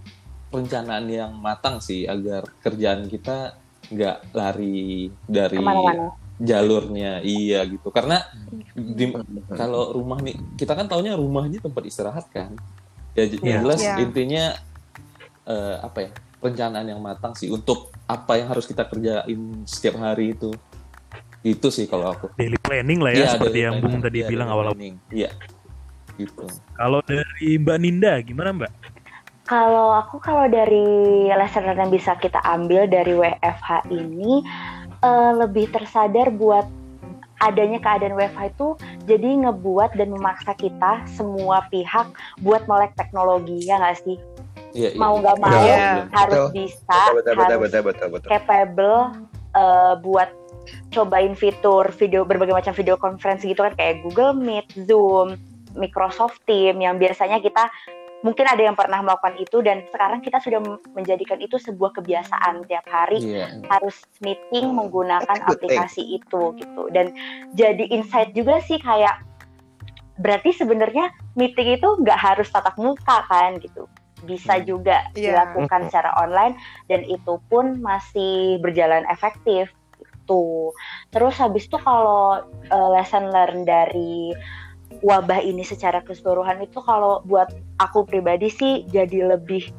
perencanaan 0.48 1.06
yang 1.06 1.32
matang 1.36 1.78
sih 1.78 2.04
agar 2.04 2.50
kerjaan 2.58 3.06
kita 3.06 3.54
nggak 3.88 4.34
lari 4.34 5.08
dari 5.22 5.54
Ke 5.54 5.62
mana-mana. 5.62 6.18
jalurnya 6.38 7.22
iya 7.22 7.62
gitu 7.64 7.88
karena 7.88 8.26
di, 8.78 9.10
kalau 9.50 9.90
rumah 9.92 10.22
nih 10.22 10.38
kita 10.54 10.72
kan 10.72 10.86
taunya 10.86 11.18
rumah 11.18 11.44
ini 11.44 11.58
tempat 11.58 11.82
istirahat 11.82 12.30
kan 12.30 12.54
ya 13.12 13.26
yang 13.42 13.66
jelas 13.66 13.82
Iya. 13.82 13.96
intinya 14.00 14.44
eh, 15.44 15.76
apa 15.82 15.98
ya 16.00 16.12
perencanaan 16.38 16.86
yang 16.86 17.02
matang 17.02 17.34
sih 17.34 17.50
untuk 17.50 17.90
apa 18.06 18.38
yang 18.38 18.48
harus 18.48 18.64
kita 18.64 18.86
kerjain 18.86 19.42
setiap 19.66 19.98
hari 19.98 20.38
itu 20.38 20.54
itu 21.42 21.68
sih 21.68 21.90
kalau 21.90 22.14
aku 22.14 22.30
Daily 22.38 22.60
planning 22.60 23.02
lah 23.02 23.12
ya 23.12 23.18
Iya, 23.18 23.28
seperti 23.34 23.58
yang 23.60 23.76
planning. 23.76 23.98
Bung 23.98 24.06
tadi 24.06 24.18
Iya, 24.22 24.28
bilang 24.30 24.50
awal-awal. 24.54 24.78
iya 25.10 25.30
gitu 26.14 26.46
Kalau 26.74 27.02
dari 27.02 27.58
Mbak 27.58 27.78
Ninda 27.78 28.14
gimana 28.22 28.54
Mbak? 28.54 28.72
Kalau 29.48 29.96
aku 29.96 30.20
kalau 30.20 30.46
dari 30.46 30.86
lesson 31.32 31.66
yang 31.66 31.88
bisa 31.88 32.14
kita 32.14 32.38
ambil 32.44 32.86
dari 32.86 33.16
WFH 33.16 33.90
ini 33.90 34.46
eh, 35.00 35.32
lebih 35.34 35.72
tersadar 35.72 36.30
buat 36.30 36.68
adanya 37.40 37.78
keadaan 37.78 38.18
WFH 38.18 38.42
itu 38.58 38.68
jadi 39.06 39.30
ngebuat 39.48 39.94
dan 39.98 40.10
memaksa 40.10 40.58
kita 40.58 41.06
semua 41.14 41.66
pihak 41.70 42.10
buat 42.42 42.66
melek 42.66 42.94
teknologi 42.98 43.66
ya 43.66 43.78
nggak 43.78 43.98
sih 44.02 44.18
iya, 44.74 44.94
iya. 44.94 45.00
mau 45.00 45.18
nggak 45.22 45.38
mau 45.38 45.54
Iya. 45.54 46.10
harus 46.14 46.50
Betul. 46.50 46.56
bisa 46.58 47.00
betul 47.14 47.34
betul 47.38 47.56
harus 47.58 47.62
betul 47.62 47.82
betul 47.86 48.08
betul. 48.14 48.30
capable 48.30 49.00
eh, 49.54 49.94
buat 50.02 50.30
cobain 50.92 51.34
fitur 51.38 51.88
video 51.96 52.28
berbagai 52.28 52.52
macam 52.52 52.74
video 52.76 53.00
conference 53.00 53.46
gitu 53.46 53.64
kan 53.64 53.74
kayak 53.80 54.04
Google 54.04 54.36
Meet, 54.36 54.68
Zoom, 54.84 55.40
Microsoft 55.78 56.44
Team 56.44 56.84
yang 56.84 57.00
biasanya 57.00 57.40
kita 57.40 57.72
mungkin 58.18 58.50
ada 58.50 58.60
yang 58.60 58.74
pernah 58.74 58.98
melakukan 59.00 59.38
itu 59.38 59.62
dan 59.62 59.86
sekarang 59.88 60.20
kita 60.20 60.42
sudah 60.42 60.58
menjadikan 60.92 61.38
itu 61.38 61.56
sebuah 61.56 61.94
kebiasaan 61.94 62.66
tiap 62.66 62.86
hari 62.90 63.22
Iya. 63.22 63.46
harus 63.70 64.10
meeting 64.20 64.74
menggunakan 64.74 65.22
That's 65.28 65.42
a 65.42 65.48
good 65.54 65.62
thing. 65.62 65.78
aplikasi 65.78 66.04
itu 66.18 66.42
gitu 66.58 66.84
dan 66.90 67.14
jadi 67.54 67.86
insight 67.94 68.34
juga 68.34 68.58
sih 68.60 68.82
kayak 68.82 69.22
berarti 70.18 70.50
sebenarnya 70.50 71.08
meeting 71.34 71.78
itu 71.78 71.88
nggak 72.02 72.18
harus 72.18 72.50
tatap 72.50 72.74
muka 72.82 73.22
kan 73.30 73.62
gitu 73.62 73.86
bisa 74.26 74.58
Hmm. 74.58 74.66
juga 74.66 75.06
Iya. 75.14 75.46
dilakukan 75.46 75.86
secara 75.86 76.18
online 76.18 76.58
dan 76.90 77.06
itu 77.06 77.38
pun 77.46 77.78
masih 77.78 78.58
berjalan 78.58 79.06
efektif 79.08 79.70
gitu 80.02 80.74
terus 81.14 81.38
habis 81.38 81.70
itu 81.70 81.78
kalau 81.78 82.42
eh, 82.68 82.90
lesson 82.92 83.30
learn 83.30 83.62
dari 83.64 84.34
wabah 85.04 85.42
ini 85.44 85.62
secara 85.62 86.02
keseluruhan 86.04 86.64
itu 86.64 86.80
kalau 86.84 87.22
buat 87.26 87.52
aku 87.82 88.06
pribadi 88.08 88.50
sih 88.50 88.86
jadi 88.90 89.38
lebih 89.38 89.70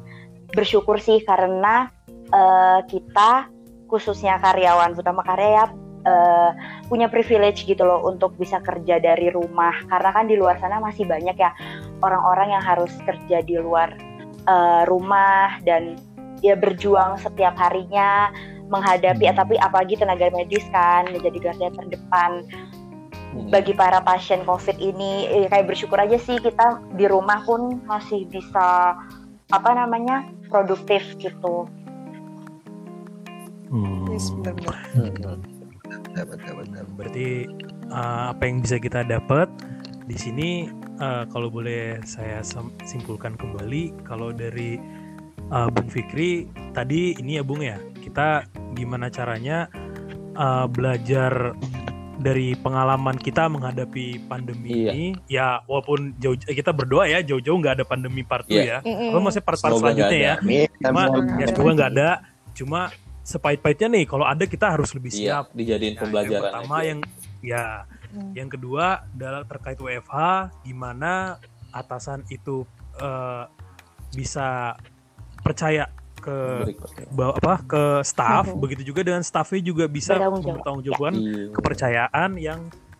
bersyukur 0.53 0.97
sih 0.97 1.21
karena 1.23 1.89
eh, 2.31 2.79
kita 2.87 3.49
khususnya 3.89 4.37
karyawan 4.41 4.93
utama 4.93 5.25
karya 5.25 5.63
ya 5.63 5.65
eh, 6.05 6.51
punya 6.87 7.07
privilege 7.11 7.65
gitu 7.65 7.83
loh 7.83 8.05
untuk 8.05 8.37
bisa 8.37 8.61
kerja 8.61 9.01
dari 9.01 9.29
rumah 9.33 9.73
karena 9.89 10.09
kan 10.13 10.25
di 10.29 10.35
luar 10.37 10.57
sana 10.61 10.81
masih 10.81 11.05
banyak 11.05 11.35
ya 11.35 11.51
orang-orang 12.05 12.55
yang 12.55 12.63
harus 12.63 12.91
kerja 13.03 13.43
di 13.43 13.57
luar 13.59 13.93
eh, 14.47 14.83
rumah 14.87 15.59
dan 15.65 15.97
ya 16.39 16.55
berjuang 16.55 17.19
setiap 17.19 17.55
harinya 17.59 18.31
menghadapi 18.69 19.25
Hmm. 19.25 19.35
tapi 19.35 19.55
apalagi 19.57 19.97
tenaga 19.97 20.29
medis 20.31 20.63
kan 20.69 21.09
menjadi 21.09 21.37
garda 21.51 21.67
terdepan. 21.73 22.31
Bagi 23.49 23.77
para 23.77 24.01
pasien 24.01 24.41
COVID 24.41 24.81
ini 24.81 25.29
eh, 25.29 25.45
kayak 25.49 25.69
bersyukur 25.69 26.01
aja 26.01 26.17
sih 26.17 26.41
kita 26.41 26.81
di 26.97 27.05
rumah 27.05 27.45
pun 27.45 27.77
masih 27.85 28.25
bisa 28.25 28.97
apa 29.49 29.69
namanya 29.73 30.25
produktif 30.49 31.01
gitu. 31.21 31.69
Hmm. 33.69 34.09
Betul. 34.09 35.37
Berarti 36.97 37.27
uh, 37.93 38.33
apa 38.33 38.41
yang 38.49 38.65
bisa 38.65 38.81
kita 38.81 39.05
dapat 39.05 39.49
di 40.09 40.17
sini 40.17 40.49
uh, 40.97 41.29
kalau 41.29 41.53
boleh 41.53 42.01
saya 42.01 42.41
simpulkan 42.81 43.37
kembali 43.37 43.93
kalau 44.05 44.33
dari 44.33 44.81
uh, 45.53 45.69
Bung 45.69 45.89
Fikri 45.89 46.49
tadi 46.73 47.13
ini 47.21 47.37
ya 47.37 47.43
Bung 47.45 47.61
ya 47.61 47.77
kita 48.01 48.49
gimana 48.73 49.13
caranya 49.13 49.69
uh, 50.33 50.65
belajar 50.65 51.53
dari 52.19 52.51
pengalaman 52.53 53.15
kita 53.15 53.47
menghadapi 53.47 54.19
pandemi 54.27 54.83
Iya. 54.83 54.91
ini 54.91 55.07
ya 55.25 55.47
walaupun 55.63 56.19
jauh 56.19 56.35
kita 56.35 56.69
berdoa 56.69 57.07
ya 57.07 57.23
jauh-jauh 57.23 57.55
nggak 57.55 57.79
ada 57.79 57.85
pandemi 57.85 58.21
part 58.21 58.43
2 58.43 58.51
Iya. 58.51 58.61
ya 58.61 58.77
kalau 58.83 59.23
masih 59.23 59.39
part-part 59.39 59.73
selanjutnya 59.73 60.19
ya 60.19 60.33
cuma 60.77 61.01
ya 61.39 61.45
semoga 61.47 61.71
nggak 61.73 61.91
ada 61.93 62.09
cuma 62.51 62.81
sepahit-pahitnya 63.21 63.87
nih 63.93 64.05
kalau 64.05 64.25
ada 64.25 64.43
kita 64.43 64.67
harus 64.69 64.91
lebih 64.91 65.11
Iya, 65.11 65.19
siap 65.39 65.45
dijadiin 65.53 65.95
Ya, 65.95 65.99
pembelajaran 65.99 66.29
yang 66.29 66.43
pertama 66.43 66.75
aja. 66.75 66.85
yang 66.85 66.99
ya 67.39 67.63
Hmm. 68.09 68.33
yang 68.33 68.49
kedua 68.49 68.85
adalah 69.07 69.45
terkait 69.45 69.77
WFH 69.77 70.17
gimana 70.65 71.37
atasan 71.69 72.25
itu 72.27 72.65
eh, 72.97 73.43
bisa 74.11 74.73
percaya 75.39 75.87
ke 76.19 76.37
Berikutnya. 76.63 77.05
ba- 77.09 77.33
apa 77.33 77.53
ke 77.61 77.83
staff 78.03 78.45
Mhm. 78.45 78.59
begitu 78.59 78.81
juga 78.85 79.01
dengan 79.01 79.21
staffnya 79.21 79.61
juga 79.61 79.87
bisa 79.87 80.13
Bertanggung 80.13 80.35
jawab. 80.37 80.47
mempertanggungjawabkan 80.53 81.13
Iya. 81.15 81.43
kepercayaan 81.51 82.31
yang 82.35 82.59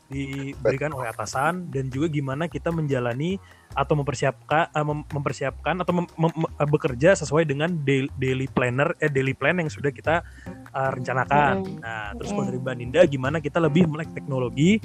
diberikan 0.09 0.89
oleh 0.89 1.05
atasan 1.07 1.69
dan 1.69 1.85
juga 1.87 2.09
gimana 2.09 2.47
kita 2.47 2.73
menjalani 2.73 3.37
atau 3.69 3.93
mempersiapkan 3.93 4.73
eh, 4.73 4.81
mem- 4.81 5.05
mempersiapkan 5.07 5.75
atau 5.77 5.93
mem- 5.93 6.13
mem- 6.17 6.49
eh, 6.49 6.65
bekerja 6.67 7.13
sesuai 7.13 7.45
dengan 7.45 7.69
daily, 7.77 8.09
daily 8.15 8.47
planner 8.47 8.97
eh 8.97 9.05
daily 9.07 9.31
plan 9.31 9.53
yang 9.55 9.69
sudah 9.69 9.91
kita 9.91 10.25
eh, 10.67 10.89
rencanakan. 10.91 11.53
Mm. 11.61 11.77
Nah, 11.77 12.09
terus 12.15 12.29
Mm. 12.29 12.35
kalau 12.35 12.45
dari 12.47 12.59
Mbak 12.59 12.75
Ninda 12.75 13.01
gimana 13.05 13.37
kita 13.37 13.57
lebih 13.59 13.85
melek 13.85 14.09
teknologi 14.09 14.81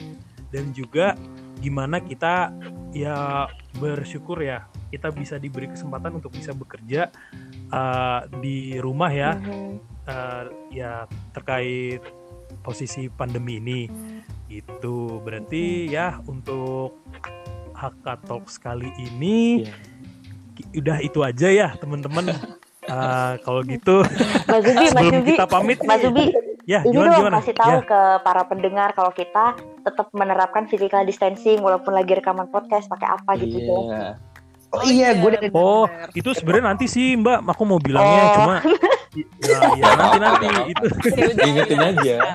dan 0.49 0.71
juga 0.71 1.17
gimana 1.57 1.97
kita 1.99 2.53
ya 2.93 3.49
bersyukur 3.75 4.39
ya 4.39 4.69
kita 4.95 5.11
bisa 5.11 5.35
diberi 5.37 5.67
kesempatan 5.67 6.15
untuk 6.15 6.31
bisa 6.31 6.51
bekerja 6.53 7.11
eh, 7.69 8.21
di 8.37 8.57
rumah 8.79 9.11
ya. 9.11 9.35
Mhm. 9.35 9.75
eh, 10.05 10.45
ya 10.73 10.93
terkait 11.31 11.99
posisi 12.61 13.09
pandemi 13.09 13.59
ini. 13.59 13.81
Itu 14.47 15.19
berarti 15.19 15.89
ya 15.89 16.23
untuk 16.23 17.03
Haka 17.73 18.23
Talks 18.23 18.55
kali 18.57 18.87
ini 18.97 19.67
ki- 20.55 20.79
udah 20.79 20.99
itu 21.01 21.21
aja 21.21 21.49
ya 21.49 21.69
teman-teman. 21.75 22.31
Eh, 22.85 23.35
kalau 23.41 23.65
gitu 23.65 24.05
Mas 24.45 24.61
Zubi, 24.61 24.77
Mas 24.77 24.93
sebelum 24.93 25.13
Zubi, 25.17 25.33
kita 25.33 25.49
pamit 25.49 25.81
Mas 25.81 26.05
Zubi, 26.05 26.37
ya 26.65 26.85
ini 26.85 26.93
gimana 26.93 27.09
dong 27.09 27.17
gimana? 27.17 27.37
kasih 27.41 27.57
tahu 27.57 27.73
Ya, 27.73 27.81
ke 27.81 28.01
para 28.21 28.43
pendengar 28.45 28.89
kalau 28.93 29.09
kita 29.11 29.45
tetap 29.81 30.13
menerapkan 30.13 30.69
physical 30.69 31.01
distancing 31.03 31.65
walaupun 31.65 31.91
lagi 31.91 32.13
rekaman 32.13 32.45
podcast 32.47 32.85
pakai 32.87 33.09
apa 33.11 33.41
gitu 33.41 33.57
Iya. 33.57 33.65
dong. 33.67 33.87
Oh 34.75 34.83
iya, 34.83 35.15
gue 35.15 35.29
udah 35.31 35.41
benar, 35.47 35.55
Oh, 35.55 35.85
itu 36.13 36.31
sebenarnya 36.35 36.65
nanti 36.75 36.85
sih 36.91 37.15
Mbak 37.15 37.47
aku 37.47 37.63
mau 37.63 37.79
bilangnya 37.79 38.23
Oh. 38.25 38.35
cuma 38.35 38.55
ya, 39.47 39.59
ya 39.79 39.89
nanti 39.95 40.19
nanti 40.19 40.47
itu 40.75 40.85
Ingetin 41.47 41.81
aja. 41.81 42.17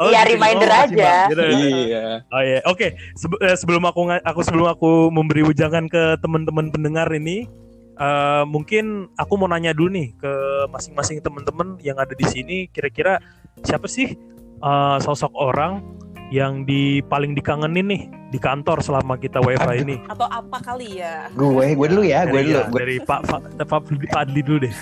Iya, 0.00 0.24
gitu. 0.24 0.32
reminder 0.32 0.70
makasih, 0.72 0.96
aja. 0.96 1.12
Gitu 1.28 1.42
ya. 1.44 1.52
Iya. 1.52 2.04
Oh 2.32 2.40
iya, 2.40 2.58
oke. 2.64 2.86
Sebe- 3.12 3.36
eh, 3.44 3.52
sebelum 3.52 3.84
aku 3.84 4.08
aku 4.24 4.40
sebelum 4.40 4.72
aku 4.72 4.90
memberi 5.12 5.44
ujangan 5.44 5.92
ke 5.92 6.16
teman-teman 6.24 6.72
pendengar 6.72 7.04
ini, 7.12 7.44
eh, 8.00 8.42
mungkin 8.48 9.12
aku 9.20 9.36
mau 9.36 9.44
nanya 9.44 9.76
dulu 9.76 9.92
nih 9.92 10.16
ke 10.16 10.32
masing-masing 10.72 11.20
teman-teman 11.20 11.76
yang 11.84 12.00
ada 12.00 12.16
di 12.16 12.24
sini. 12.24 12.72
Kira-kira 12.72 13.20
siapa 13.60 13.84
sih 13.92 14.16
eh, 14.56 14.96
sosok 15.04 15.36
orang 15.36 15.84
yang 16.30 16.62
di 16.62 17.02
paling 17.04 17.34
dikangenin 17.34 17.86
nih 17.86 18.02
di 18.30 18.38
kantor 18.38 18.78
selama 18.78 19.14
kita 19.14 19.38
WFH 19.38 19.70
ini? 19.80 19.98
Atau 20.06 20.26
apa 20.26 20.58
kali 20.58 20.98
ya? 20.98 21.26
gue, 21.30 21.74
gue 21.74 21.86
dulu 21.86 22.02
ya, 22.02 22.22
gue 22.24 22.40
dulu. 22.40 22.54
ya, 22.56 22.62
Gue, 22.64 22.78
dari 22.78 22.96
Pak 22.98 23.20
Fa- 23.26 23.42
Pak 23.60 23.80
Fadli 24.08 24.40
dulu 24.40 24.62
deh. 24.62 24.74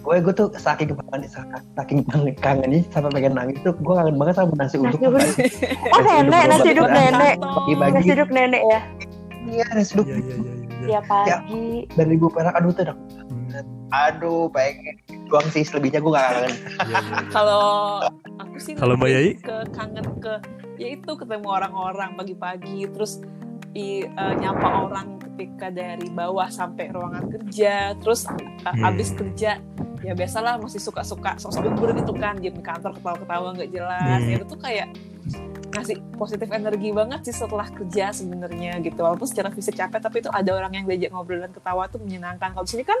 gue, 0.00 0.16
gue 0.18 0.32
tuh 0.32 0.48
saking 0.54 0.96
kangen, 0.96 1.28
saking 1.76 1.98
kangennya 2.34 2.80
sampai 2.88 3.12
pengen 3.12 3.36
nangis 3.36 3.60
tuh, 3.60 3.76
gue 3.76 3.94
kangen 3.94 4.16
banget 4.16 4.34
sama 4.34 4.56
nasi 4.56 4.76
uduk. 4.76 4.96
Oh 4.96 6.00
nenek, 6.00 6.42
nasi 6.48 6.68
uduk 6.72 6.88
nenek. 6.88 7.34
Nasi 7.92 8.10
uduk 8.10 8.30
nenek 8.32 8.62
ya. 8.64 8.80
Iya, 9.42 9.64
nasi 9.70 9.92
uduk 9.94 10.06
Iya 10.06 10.16
iya 10.16 10.34
iya. 10.34 10.52
iya. 10.56 10.68
Tiap 10.80 11.04
pagi. 11.04 11.84
dari 11.92 12.16
ibu 12.16 12.32
perak. 12.32 12.56
Aduh 12.56 12.72
tuh, 12.72 12.88
aduh 13.90 14.46
pengen 14.48 14.96
doang 15.26 15.46
sih 15.48 15.62
selebihnya 15.62 15.98
gue 15.98 16.10
gak 16.10 16.26
kangen. 16.26 16.54
Kalau 17.28 17.66
aku 18.38 18.56
sih 18.58 18.74
Kalau 18.74 18.94
Mbak 18.94 19.08
Yai? 19.08 19.30
ke 19.36 19.56
kangen 19.70 20.06
ke 20.18 20.34
ya 20.74 20.88
itu 20.90 21.10
ketemu 21.12 21.46
orang-orang 21.46 22.14
pagi-pagi 22.14 22.88
terus 22.88 23.20
i, 23.72 24.02
eh, 24.02 24.34
nyapa 24.36 24.88
orang 24.88 25.06
ketika 25.20 25.68
dari 25.68 26.08
bawah 26.08 26.48
sampai 26.48 26.88
ruangan 26.88 27.28
kerja 27.28 27.94
terus 27.96 28.26
eh, 28.26 28.48
Hmm. 28.66 28.88
abis 28.88 29.12
kerja 29.12 29.60
ya 30.00 30.12
biasalah 30.12 30.56
masih 30.56 30.80
suka-suka 30.80 31.36
sosok 31.36 31.66
libur 31.66 31.92
gitu 31.92 32.12
kan 32.12 32.34
di 32.34 32.48
kantor 32.50 32.96
ketawa-ketawa 32.96 33.52
nggak 33.54 33.70
jelas 33.70 34.18
Hmm. 34.18 34.26
ya 34.26 34.34
itu 34.36 34.46
tuh 34.46 34.58
kayak 34.58 34.88
ngasih 35.70 35.96
positif 36.16 36.50
energi 36.50 36.90
banget 36.90 37.20
sih 37.22 37.36
setelah 37.36 37.68
kerja 37.68 38.10
sebenarnya 38.10 38.80
gitu 38.80 38.98
walaupun 38.98 39.22
secara 39.22 39.48
fisik 39.48 39.78
capek 39.78 40.00
tapi 40.00 40.18
itu 40.18 40.26
ada 40.28 40.50
orang 40.50 40.72
yang 40.74 40.84
diajak 40.84 41.14
ngobrol 41.14 41.38
dan 41.38 41.52
ketawa 41.52 41.86
tuh 41.86 42.02
menyenangkan 42.02 42.50
kalau 42.50 42.66
di 42.66 42.72
sini 42.74 42.82
kan 42.82 42.98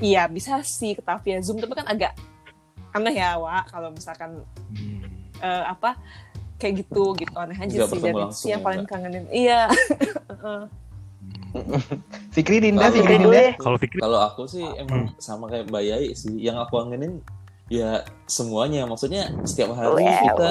iya 0.00 0.26
bisa 0.26 0.60
sih 0.60 0.92
ketawa 0.92 1.20
via 1.20 1.38
zoom 1.38 1.56
tapi 1.56 1.72
kan 1.72 1.86
agak 1.86 2.12
aneh 2.90 3.14
ya 3.14 3.36
Wak 3.36 3.70
kalau 3.70 3.88
misalkan 3.90 4.42
Hmm. 4.70 5.04
eh, 5.38 5.64
apa 5.66 5.94
kayak 6.56 6.84
gitu 6.84 7.14
gitu 7.14 7.32
aneh 7.34 7.56
aja 7.56 7.86
sih 7.86 7.98
dan 7.98 8.14
itu 8.18 8.34
sih 8.34 8.48
yang 8.50 8.60
ya, 8.60 8.66
paling 8.66 8.84
kangenin 8.84 9.24
iya 9.30 9.60
Heeh. 10.32 10.62
Fikri 12.30 12.58
Dinda, 12.60 12.86
Kalau- 12.86 12.94
Fikri 12.94 13.16
Dinda. 13.16 13.34
deh. 13.34 13.50
Kalau 13.56 13.76
Fikri 13.76 13.98
Kalau 13.98 14.20
aku 14.22 14.42
sih 14.46 14.62
emang 14.76 15.10
sama 15.18 15.50
kayak 15.50 15.66
Mbak 15.66 15.82
Yai 15.82 16.06
sih. 16.14 16.30
Yang 16.38 16.56
aku 16.62 16.74
kangenin 16.78 17.12
ya 17.66 17.90
semuanya. 18.24 18.86
Maksudnya 18.86 19.34
setiap 19.42 19.74
hari 19.74 19.98
Wow. 20.00 20.22
kita 20.22 20.50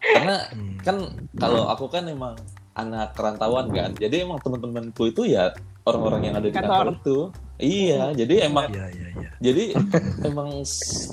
karena 0.00 0.36
Hmm. 0.48 0.76
kan 0.80 0.96
kalau 1.34 1.68
aku 1.68 1.86
kan 1.88 2.04
emang 2.04 2.34
anak 2.72 3.12
kerantauan 3.12 3.68
kan. 3.68 3.92
Jadi 3.94 4.24
emang 4.24 4.40
teman-temanku 4.40 5.06
itu 5.06 5.28
ya 5.28 5.52
orang-orang 5.84 6.20
yang 6.28 6.34
ada 6.40 6.48
di 6.48 6.54
Kantor. 6.56 6.72
kantor 6.72 6.88
itu. 6.96 7.18
Iya, 7.54 8.02
jadi 8.18 8.50
emang 8.50 8.66
Iya 8.66 8.86
iya 8.90 9.08
iya. 9.14 9.30
jadi 9.38 9.64
emang 10.28 10.50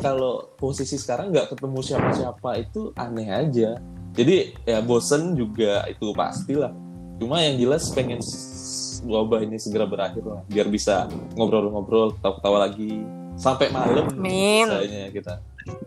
kalau 0.02 0.50
posisi 0.58 0.98
sekarang 0.98 1.30
nggak 1.30 1.54
ketemu 1.54 1.80
siapa-siapa 1.86 2.50
itu 2.58 2.90
aneh 2.98 3.30
aja. 3.30 3.78
Jadi 4.12 4.58
ya 4.66 4.82
bosen 4.82 5.38
juga 5.38 5.86
itu 5.88 6.12
pastilah. 6.12 6.74
Cuma 7.22 7.40
yang 7.46 7.62
jelas 7.62 7.88
pengen 7.94 8.20
wabah 9.06 9.46
ini 9.46 9.62
segera 9.62 9.86
berakhir 9.86 10.26
lah, 10.26 10.42
biar 10.50 10.68
bisa 10.68 11.06
ngobrol-ngobrol, 11.38 12.18
ketawa-ketawa 12.18 12.58
lagi 12.66 13.06
sampai 13.38 13.70
malam. 13.70 14.10
Misalnya 14.18 15.14
kita. 15.14 15.34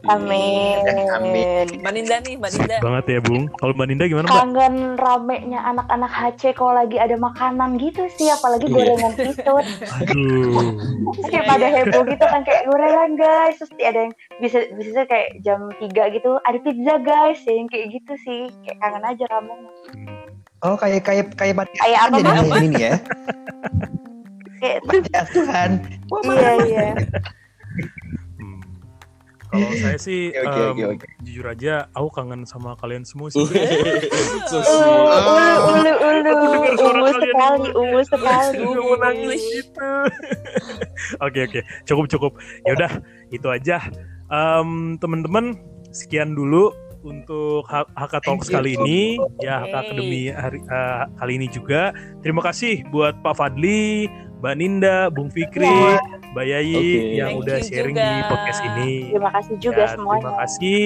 Amin. 0.07 0.79
Amin. 1.17 1.67
Mbak 1.81 1.93
Ninda 1.97 2.17
nih 2.23 2.35
Mbak 2.39 2.51
Ninda 2.55 2.77
Banget 2.79 3.05
ya 3.09 3.19
Bung. 3.25 3.45
Kalau 3.59 3.73
Mbak 3.75 3.87
Ninda 3.89 4.05
gimana 4.07 4.27
Mbak? 4.29 4.37
Kangen 4.37 4.75
ramenya 5.01 5.61
anak-anak 5.65 6.13
HC 6.13 6.43
kalau 6.55 6.73
lagi 6.77 6.97
ada 7.01 7.17
makanan 7.17 7.81
gitu 7.81 8.05
sih, 8.15 8.29
apalagi 8.31 8.69
Iya. 8.69 8.75
gorengan 8.77 9.13
pitut. 9.17 9.65
Aduh. 10.03 10.77
Terus 11.15 11.27
kayak 11.33 11.47
pada 11.49 11.67
heboh 11.73 12.03
gitu 12.07 12.25
kan 12.25 12.41
kayak 12.45 12.63
gorengan 12.69 13.11
guys, 13.19 13.57
terus 13.59 13.73
ada 13.81 13.99
yang 14.07 14.13
bisa 14.39 14.59
bisa 14.77 15.01
kayak 15.09 15.29
jam 15.43 15.61
3 15.81 16.15
gitu, 16.15 16.31
ada 16.45 16.59
pizza 16.63 16.95
guys, 17.01 17.41
ya, 17.49 17.53
yang 17.59 17.69
kayak 17.73 17.87
gitu 17.97 18.13
sih. 18.23 18.43
Kayak 18.63 18.79
kangen 18.85 19.05
aja 19.09 19.25
ramenya. 19.33 19.73
Hmm. 19.91 20.23
Oh 20.65 20.77
kayak 20.81 21.05
kayak 21.05 21.27
kayak 21.37 21.61
Kayak 21.77 21.99
apa, 22.09 22.17
jadi 22.17 22.31
Mas? 22.31 22.57
ini 22.57 22.69
nih 22.73 22.83
ya. 22.83 22.95
Kayak. 24.63 24.81
Wah, 26.09 26.23
iya 26.25 26.53
iya. 26.65 26.89
Kalau 29.57 29.77
saya 29.77 29.97
sih 29.97 30.29
Oke, 30.31 30.43
oke, 30.43 30.61
em, 30.61 30.75
oke, 30.75 30.85
oke. 30.97 31.07
jujur 31.23 31.47
aja 31.47 31.75
aku 31.91 32.09
kangen 32.11 32.43
sama 32.43 32.75
kalian 32.75 33.03
semua 33.03 33.29
sih. 33.29 33.39
So 34.45 34.59
Uh, 34.59 34.65
sweet. 34.65 35.11
ulu 35.65 35.93
ulu 35.95 36.33
ulu, 36.33 36.33
ungu 36.77 37.09
sekali, 37.13 37.69
ungu 37.73 38.01
sekali. 38.03 38.59
Mau 38.61 38.95
nangis 38.97 39.43
gitu. 39.53 39.91
Oke 41.25 41.45
oke, 41.45 41.61
cukup 41.85 42.07
cukup. 42.09 42.33
Yaudah, 42.65 42.91
itu 43.29 43.47
aja. 43.47 43.79
Em, 44.27 44.97
teman-teman, 44.97 45.59
sekian 45.91 46.33
dulu 46.33 46.73
untuk 47.03 47.69
H- 47.69 47.91
HK 47.93 48.15
Talks 48.21 48.49
kali 48.49 48.75
ini. 48.75 49.21
Ya, 49.39 49.61
HK 49.61 49.69
Hey. 49.69 49.81
Academy 49.83 50.23
hari, 50.31 50.59
eh, 50.61 51.03
kali 51.15 51.33
ini 51.37 51.47
juga. 51.47 51.93
Terima 52.21 52.41
kasih 52.41 52.89
buat 52.89 53.21
Pak 53.21 53.37
Fadli, 53.37 54.09
Mbak 54.45 54.57
Ninda, 54.61 55.09
Bung 55.09 55.33
Fikri, 55.33 55.65
Ya. 55.65 55.97
Mbak 56.37 56.45
Yayi 56.45 56.77
Oke. 56.77 57.17
yang 57.17 57.29
Thank 57.33 57.43
udah 57.49 57.59
sharing 57.65 57.97
juga. 57.97 58.05
di 58.05 58.21
podcast 58.29 58.61
ini. 58.63 58.91
Terima 59.09 59.31
kasih 59.33 59.55
juga 59.57 59.81
Ya, 59.81 59.89
semuanya. 59.89 60.21
Terima 60.21 60.37
kasih. 60.37 60.83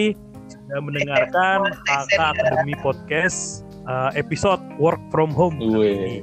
sudah 0.48 0.80
mendengarkan 0.80 1.58
HK 1.84 2.18
Academy 2.38 2.74
Podcast 2.78 3.38
uh, 3.84 4.14
episode 4.14 4.62
Work 4.78 5.02
from 5.10 5.34
Home 5.34 5.58
kali 5.58 5.90
ini. 5.90 6.14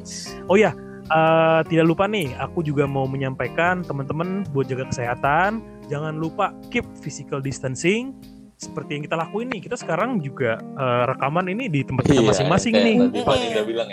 Oh 0.47 0.55
ya, 0.55 0.71
eh, 1.05 1.59
tidak 1.67 1.85
lupa 1.85 2.07
nih, 2.07 2.31
aku 2.39 2.63
juga 2.63 2.87
mau 2.87 3.03
menyampaikan 3.03 3.83
teman-teman 3.83 4.47
buat 4.49 4.65
jaga 4.65 4.87
kesehatan, 4.87 5.59
jangan 5.85 6.15
lupa 6.15 6.55
keep 6.71 6.87
physical 6.97 7.37
distancing. 7.37 8.15
Seperti 8.55 8.95
yang 8.95 9.03
kita 9.03 9.19
lakuin 9.19 9.51
nih, 9.51 9.59
kita 9.59 9.75
sekarang 9.75 10.23
juga 10.23 10.55
eh, 10.57 11.03
rekaman 11.05 11.45
ini 11.45 11.67
di 11.67 11.83
tempat 11.83 12.07
kita 12.07 12.23
Iya, 12.23 12.29
masing-masing 12.31 12.73
kayak 12.73 12.85
nih. 12.87 12.95
Ya. 13.11 13.23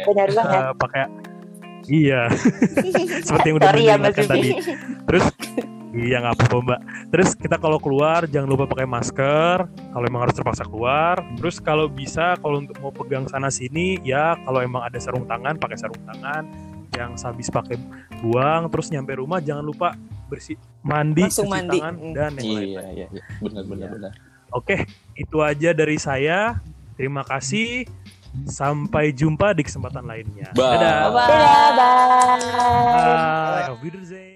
Benar 0.07 0.29
banget. 0.31 0.61
Eh, 0.63 0.73
pakai 0.79 1.03
iya, 1.89 2.29
seperti 3.27 3.47
yang 3.51 3.57
udah 3.59 3.69
Sorry 3.71 3.83
ya, 3.87 3.97
tadi. 3.99 4.49
Terus 5.09 5.25
iya 5.93 6.17
nggak 6.25 6.35
apa-apa 6.41 6.57
mbak. 6.63 6.81
Terus 7.13 7.31
kita 7.37 7.57
kalau 7.57 7.77
keluar 7.77 8.25
jangan 8.29 8.49
lupa 8.49 8.65
pakai 8.65 8.87
masker. 8.87 9.67
Kalau 9.69 10.05
emang 10.05 10.25
harus 10.25 10.35
terpaksa 10.35 10.65
keluar. 10.65 11.21
Terus 11.37 11.57
kalau 11.59 11.87
bisa 11.87 12.39
kalau 12.41 12.61
untuk 12.61 12.77
mau 12.81 12.93
pegang 12.93 13.29
sana 13.29 13.53
sini 13.53 14.01
ya 14.01 14.39
kalau 14.43 14.61
emang 14.61 14.87
ada 14.87 14.97
sarung 14.97 15.27
tangan 15.27 15.59
pakai 15.59 15.77
sarung 15.77 16.01
tangan. 16.09 16.49
Yang 16.93 17.25
habis 17.25 17.49
pakai 17.49 17.77
buang. 18.21 18.69
Terus 18.73 18.93
nyampe 18.93 19.13
rumah 19.17 19.41
jangan 19.41 19.65
lupa 19.65 19.97
bersih 20.29 20.57
mandi, 20.81 21.29
Langsung 21.29 21.45
cuci 21.45 21.53
mandi. 21.53 21.79
tangan 21.79 21.95
dan 22.17 22.33
yang 22.41 22.49
lain. 22.57 22.69
Iya, 22.73 22.83
iya, 22.89 23.07
iya. 23.13 23.23
Benar, 23.39 23.63
benar, 23.69 23.85
Iya. 23.85 23.95
benar. 23.97 24.13
Oke, 24.53 24.77
itu 25.13 25.37
aja 25.41 25.71
dari 25.73 25.97
saya. 25.97 26.61
Terima 26.97 27.25
kasih. 27.25 27.85
Sampai 28.49 29.13
jumpa 29.13 29.53
di 29.53 29.63
kesempatan 29.63 30.09
lainnya. 30.09 30.51
Bye. 30.57 30.81
Dadah. 30.81 30.99
Bye. 31.13 31.29
Bye. 31.77 32.41
Bye. 32.97 33.67
Auf 33.71 33.81
Wiedersehen. 33.85 34.32